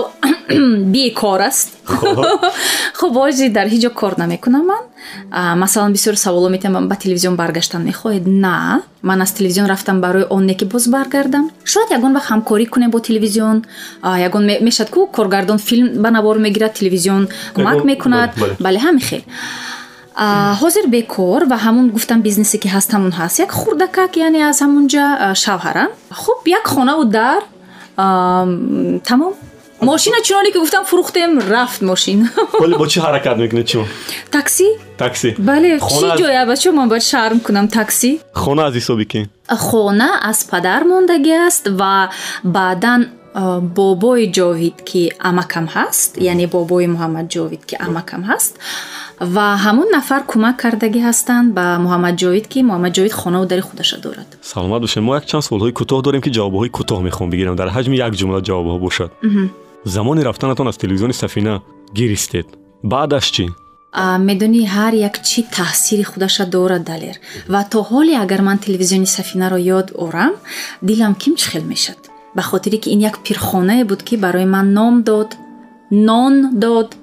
[0.94, 1.68] бекор аст.
[3.00, 4.84] Хуб ҳозир дар ҳеҷ ҷо кор намекунам ман.
[5.64, 8.24] Масалан бисёр саволо метиҳам ба телевизион баргаштан мехоҳед?
[8.46, 11.46] На ман аз телевизион рафтам барои он не ки боз баргардам.
[11.72, 13.58] Шояд ягон вақт ҳамкорӣ кунем бо телевизион.
[14.28, 17.24] Ягон ме- мешавад ку коргардон филм ба навор мегирад телевизион
[17.56, 18.30] кӯмак мекунад.
[18.66, 19.24] бале, ҳамин хел
[20.16, 23.40] ҳозир бекор ва ҳамун гуфтам бизнесе ки ҳаст ҳамун ҳаст.
[23.40, 27.42] Як хурдакак яъне аз ҳамунҷа а, шавҳарам хуб як хонаву дар
[27.98, 29.34] ам, тамом
[29.82, 32.30] мошина чуноне ки гуфтам фурӯхтем рафт мошин.
[32.62, 33.86] Вале бо чӣ ҳаракат мекунед шумо
[34.32, 34.68] такси?
[34.98, 35.30] Такси.
[35.38, 36.46] Бале чӣ ҷоя?
[36.46, 37.68] Ба чо ман бояд шарм кунам?
[37.68, 38.20] Такси?
[38.34, 39.20] Хона аз ҳисоби ки
[39.68, 42.10] хона аз падар мондагӣ аст ва
[42.44, 43.02] баъдан
[43.36, 48.54] бобои ҷовид ки амакам ҳаст яъне бобои муҳаммад ҷовид ки амакам ҳаст
[49.36, 53.98] ва ҳамон нафар кӯмак кардагӣ ҳастанд ба муҳаммад ҷовид ки муҳаммад ҷовид хонаву дари худаша
[54.06, 54.28] дорад.
[54.42, 57.96] Саломат бошед мо як чанд суолҳои кӯтоҳ дорем ки ҷавобҳои кӯтоҳ мехоҳам бигирам дар ҳаҷми
[58.06, 59.12] як ҷумла ҷавобҳо бошад.
[59.86, 61.54] Замони рафтанатон аз телевизиони сафина
[61.98, 62.48] гиристед
[62.84, 63.46] баъдаш чӣ?
[64.04, 67.16] А, медонӣ ҳар як чӣ таъсири худаша дорад далер.
[67.54, 70.34] Ва то ҳоле агар ман телевизиони сафинаро ёд орам
[70.88, 74.74] дилам ким чӣ хел мешад ба хотире ки ин як пирхонае буд ки барои ман
[74.74, 75.38] ном дод
[75.90, 76.96] нон дод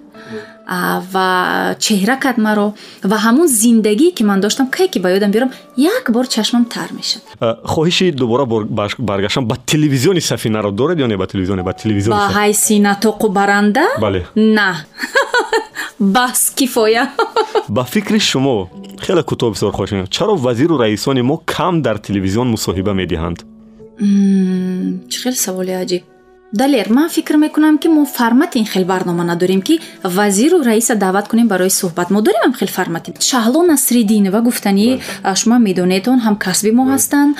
[1.12, 5.50] ва чеҳра кард маро ва ҳамун зиндагие ки ман доштам кае ки ба ёдам биёрам
[5.76, 7.22] як бор чашмам тар мешад.
[7.64, 8.44] Хоҳиши дубора
[8.98, 11.16] баргаштан ба телевизиони сафинаро доред ё не?
[11.16, 13.84] Ба телевизионе ба телевизиони ба ҳайси натоқу баранда?
[14.00, 14.26] Бале.
[14.34, 14.84] На.
[15.98, 17.10] Бас кифоя.
[17.68, 18.70] Ба фикри шумо
[19.00, 23.38] хеле кӯтоҳ бисёр хоҳиш чаро вазиру раисони мо кам дар телевизион мусоҳиба медиҳанд
[25.10, 26.02] чӣ хеле саволи аҷиб
[26.52, 31.28] далер ман фикр мекунам ки мо формати ин хел барнома надорем ки вазиру раиса даъват
[31.28, 32.10] кунем барои суҳбат.
[32.10, 35.00] Мо дорем ам хел формати шаҳло насриддинова гуфтани
[35.34, 37.36] шумо медонед он ҳам касби мо ҳастанд.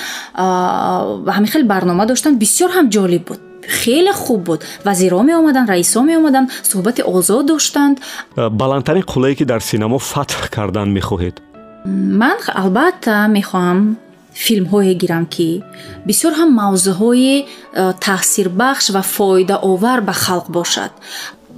[1.35, 2.37] Ҳамин хел барнома доштанд.
[2.37, 3.39] Бисёр ҳам ҷолиб буд.
[3.67, 4.61] Хеле хуб буд.
[4.85, 7.95] Вазирҳо меомаданд раисҳо меомаданд суҳбати озод доштанд.
[8.61, 11.35] Баландтарин қуллае ки дар синамо фатҳ кардан мехоҳед.
[12.21, 13.97] Ман албатта мехоҳам
[14.33, 15.61] филмҳое гирам ки
[16.07, 20.91] бисёр ҳам мавзӯъҳои э, таъсирбахш ва фоидаовар ба халқ бошад.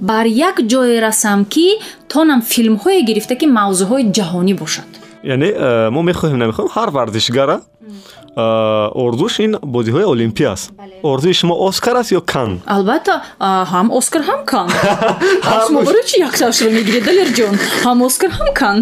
[0.00, 1.66] Бар як ҷое расам ки
[2.08, 4.90] тонам филмҳое гирифта ки мавзӯъҳои ҷаҳонӣ бошад.
[5.24, 8.44] Яъне э, мо мехоҳем намехоҳем ҳар варзишгара э,
[9.04, 10.66] орзуш ин бозиҳои олимпия аст.
[11.02, 12.50] Орзуи шумо оскар аст ё кан?
[12.76, 13.14] Албатта
[13.72, 14.68] ҳам оскар ҳам кан.
[15.66, 17.54] Шумо барои чи яксашро мегиред далерҷон
[17.84, 18.76] ҳам оскар ҳам кан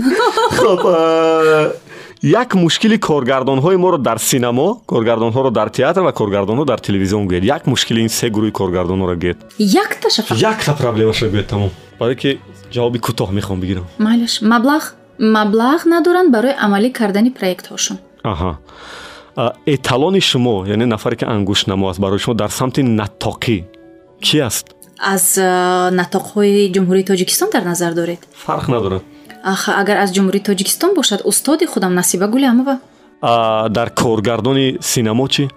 [2.22, 7.66] як мушкили коргардонҳои моро дар синамо коргардонҳоро дар театр ва коргардонҳо дар телевизион гӯед як
[7.66, 9.38] мушкили ин се гурӯҳи коргардонҳоро гӯед
[9.84, 11.70] якташа якта проблемаша гӯед тамом.
[11.98, 12.38] Барое ки
[12.74, 13.84] ҷавоби кӯтоҳ мехоҳам бигирам.
[13.98, 14.82] Майлаш маблағ
[15.18, 17.96] маблағ надоранд барои амалӣ кардани проектҳошон.
[18.24, 18.52] Аҳа.
[19.66, 23.64] Эталони шумо яъне нафаре ки ангушнамо аст барои шумо дар самти натоқӣ
[24.20, 24.66] ки аст?
[25.14, 25.38] Аз
[26.00, 28.20] натоқҳои ҷумҳурии тоҷикистон дар назар доред.
[28.46, 29.02] Фарқ надорад
[29.42, 32.78] аха агар аз ҷумҳурии тоҷикистон бошад устоди худам насиба гулиамова
[33.76, 35.48] дар коргардони синамо чӣ?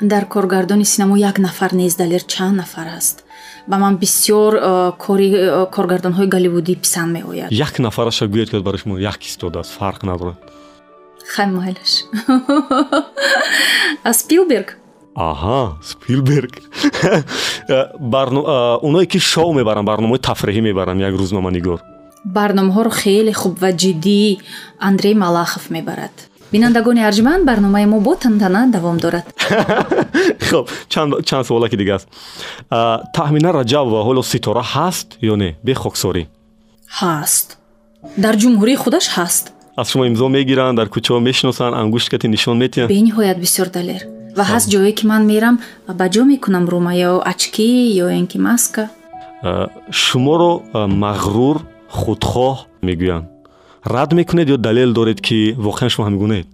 [0.00, 3.24] Дар коргардони синамо як нафар нест далер чанд нафар аст.
[3.68, 4.52] Ба ман бисёр
[4.98, 5.28] кори
[5.74, 7.48] коргардонҳои голливудӣ писанд меояд.
[7.50, 8.98] Як нафараша гӯед ки барои шумо?
[8.98, 10.38] Як истодааст фарқ надорад
[11.26, 12.04] хай майлаш.
[14.20, 14.78] Спилберг?
[15.16, 16.60] Аҳа спилберг.
[18.86, 21.93] Оное ки шоу мебаранд барномаҳои тафриҳӣ мебаранд як рӯзноманигор
[22.24, 24.38] барномаҳоро хеле хуб ва ҷиддӣ
[24.88, 26.14] андрей малахов мебарад.
[26.52, 29.24] Бинандагони арҷманд барномаи мо бо тантана давом дорад.
[30.50, 30.68] Хоб
[31.28, 32.08] чанд суолаки дига аст
[33.14, 35.50] таъмина раҷабова ҳоло ситора ҳаст ё не?
[35.66, 36.22] Бехоксорӣ
[37.00, 37.46] ҳаст.
[38.24, 39.44] Дар ҷумҳурии худаш ҳаст.
[39.76, 42.90] Аз шумо имзо мегиранд дар кӯчаҳо мешиносанд ангушт кати нишон метиҳанд.
[42.96, 44.00] Бениҳоят бисёр далер.
[44.38, 45.56] Ва ҳаст ҷое ки ман мерам
[45.98, 47.68] ба ҷо мекунам рума ё очки
[48.04, 48.82] ё ин ки маска
[50.04, 50.52] шуморо
[51.04, 51.56] мағрур
[52.00, 53.26] худхоҳ мегӯянд.
[53.94, 56.46] Рад мекунед ё далел доред ки воқеан шумо ҳамин гунаед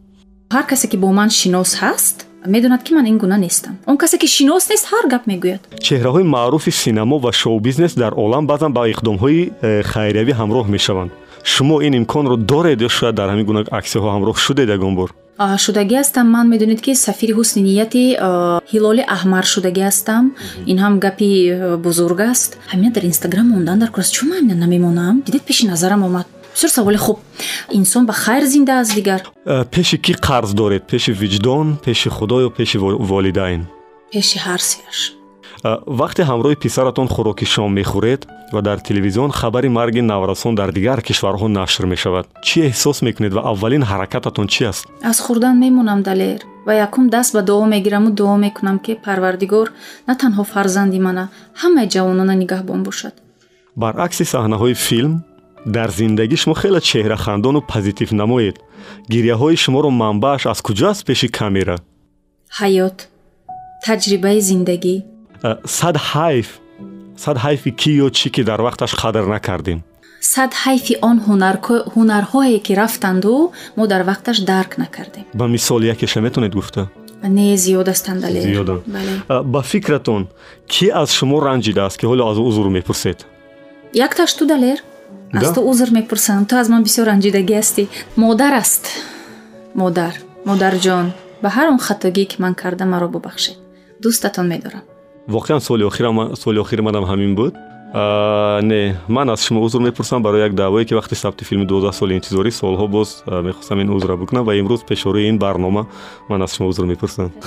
[0.54, 2.16] ҳар касе ки бо ман шинос ҳаст
[2.54, 3.74] медонад ки ман ин гуна нестам.
[3.86, 5.60] Он касе ки шинос нест ҳар гап мегӯяд.
[5.86, 11.10] Чеҳраҳои маъруфи синамо ва шоу-бизнес дар олам баъзан ба иқдомҳои э, хайриявӣ ҳамроҳ мешаванд.
[11.52, 15.10] Шумо ин имконро доред ё шояд дар ҳамин гуна аксияҳо ҳамроҳ шудед ягон бор
[15.64, 16.26] шудагӣ ҳастам.
[16.34, 18.04] Ман медонед ки сафири ҳусни нияти
[18.72, 20.24] ҳилоли аҳмар шудагӣ ҳастам.
[20.70, 21.30] Ин ҳам гапи
[21.86, 22.50] бузург аст.
[22.72, 26.26] Ҳамина дар инстаграм мондан дар курс чун ҳамина намемонам дидед пеши назарам омад.
[26.54, 27.18] Бисёр саволи хуб.
[27.80, 29.20] Инсон ба хайр зинда аст дигар.
[29.74, 30.82] Пеши кӣ қарз доред?
[30.92, 32.76] Пеши виҷдон пеши худо ё пеши
[33.10, 33.62] волидайн
[34.12, 34.98] пеши ҳарсеаш
[35.64, 38.22] вақте ҳамроҳи писаратон хӯроки шом мехӯред
[38.54, 43.42] ва дар телевизион хабари марги наврасон дар дигар кишварҳо нашр мешавад чӣ эҳсос мекунед ва
[43.52, 44.84] аввалин ҳаракататон чӣ аст?
[45.10, 49.68] Аз хӯрдан мемонам далер ва якум даст ба дуо мегираму дуо мекунам ки парвардигор
[50.08, 51.24] на танҳо фарзанди мана
[51.62, 53.14] ҳамаи ҷавонона нигаҳбон бошад
[53.82, 55.14] баръакси саҳнаҳои филм
[55.76, 58.56] дар зиндагӣ шумо хеле чеҳрахандону позитивнамоед
[59.12, 61.76] гирьяҳои шуморо манбааш аз куҷо аст пеши камера?
[62.58, 62.96] Ҳаёт
[63.84, 64.96] таҷрибаи зиндагӣ
[65.64, 66.48] сад ҳайф
[67.24, 69.80] сад ҳайфи кӣ ё чӣ ки дар вақташ қадр накардем?
[70.34, 71.16] Сад ҳайфи он
[71.94, 73.34] ҳунарҳое ки рафтанду
[73.76, 75.24] мо дар вақташ дарк накардем.
[75.34, 76.82] Ба мисол якеша метавонед гуфта?
[77.22, 78.20] Не зиёд астанд
[79.52, 80.22] ба фикратон
[80.72, 83.18] кӣ аз шумо ранҷидааст ки ҳоло аз узр мепурсед?
[84.06, 84.78] Якташ ту далер?
[85.32, 86.46] Аз ту узр мепурсам.
[86.48, 87.82] Ту аз ман бисёр ранҷидагӣ ҳастӣ
[88.22, 88.84] модар аст.
[89.74, 90.14] Модар.
[90.48, 91.06] Модарҷон
[91.42, 93.56] ба ҳар он хатогие ки ман карда маро бубахшед
[94.02, 94.84] дӯстатон медорам
[95.30, 97.54] воқеан соли охири манам ҳамин буд.
[98.70, 102.14] Не ман аз шумо узр мепурсам барои як даъвое ки вақти сабти филми дувоздаҳ соли
[102.14, 105.86] интизорӣ солҳо боз мехостам ин узра бикунам ва имрӯз пешораи ин барнома
[106.28, 107.30] ман аз шумо узр мепурсам.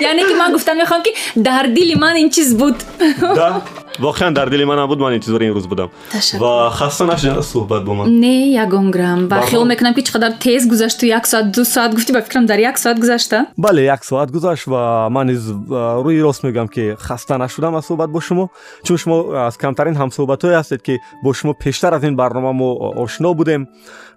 [0.00, 2.76] Яъне ки ман гуфтам мехоҳам ки дар дили ман ин чиз буд
[3.98, 5.90] воқеан дар дили манам буд ман интизори ин рӯз будам.
[6.38, 8.20] Ва хаста нашуда суҳбат бо ман.
[8.20, 11.94] Не ягон грам ва хиёл мекунам ки чӣ қадар тез гузашту як соат ду соат
[11.94, 13.46] гуфтӣ ба фикрам дар як соат гузашта.
[13.56, 18.10] Бале як соат гузашт ва ман низ рӯи рост мегӯям ки хаста нашудам аз суҳбат
[18.10, 18.48] бо шумо.
[18.84, 23.34] Чун шумо аз камтарин ҳамсуҳбатҳое ҳастед ки бо шумо пештар аз ин барнома мо ошно
[23.34, 23.68] будем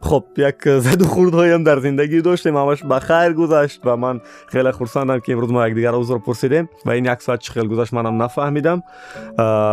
[0.02, 4.22] хоб як заду хурдҳоям дар зиндагӣ доштем ҳамаш ба хайр гузашт ва ман
[4.52, 7.92] хеле хурсандам ки имрӯз мо якдигарро узр пурсидем ва ин як соат чӣ хел гузашт
[7.92, 8.84] манам нафаҳмидам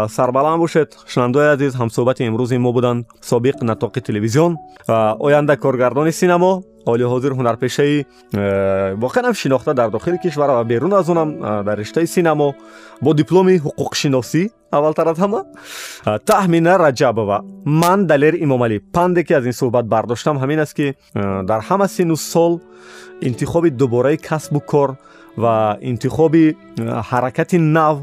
[0.08, 4.56] сарбаланд бошед шунавандаои азиз ҳамсӯҳбати имрӯзи мо буданд собиқ натоқи телевизион
[4.88, 8.06] оянда коргардони синамо оли ҳозир ҳунарпешаи
[9.04, 12.54] воқеан шинохта дар дохили кишвар ва берун аз онам дар риштаи синамо.
[13.00, 15.40] Бо дипломи ҳуқуқшиносӣ аввалтар аз ҳама
[16.30, 20.86] таҳмина раҷабова ман далер имомалӣ панде ки аз ин суҳбат бардоштам ҳамин аст ки
[21.50, 22.60] дар ҳама сину сол
[23.20, 24.90] интихоби дубораи касбу кор
[25.36, 26.56] ва интихоби
[27.10, 27.96] ҳаракати нав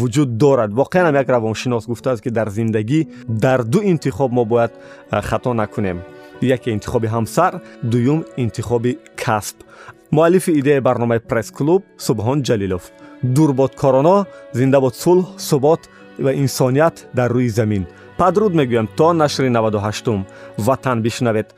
[0.00, 0.70] вуҷуд дорад.
[0.80, 4.72] Воқеан ҳам як равоншинос гуфтааст ки дар зиндагӣ дар ду интихоб мо бояд
[5.10, 5.98] хато накунем
[6.42, 9.56] яке интихоби ҳамсар дуюм интихоби касб.
[10.10, 12.82] Муаллифи идеяи барномаи пресс-клуб субҳон ҷалилов.
[13.22, 14.26] Дурбодкорона
[14.58, 15.80] зинда бод сулҳ субот
[16.24, 17.84] ва инсоният дар рӯи замин.
[18.18, 20.20] Падруд мегӯям то нашри 98ум
[20.66, 21.48] ватан бишнавед.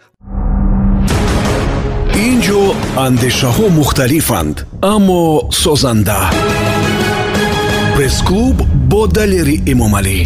[2.26, 2.60] Ин ҷо
[3.06, 4.56] андешаҳо мухталифанд
[4.94, 5.22] аммо
[5.62, 6.20] созанда.
[7.94, 8.56] Пресс-клуб
[8.90, 10.18] бо далери эмомалӣ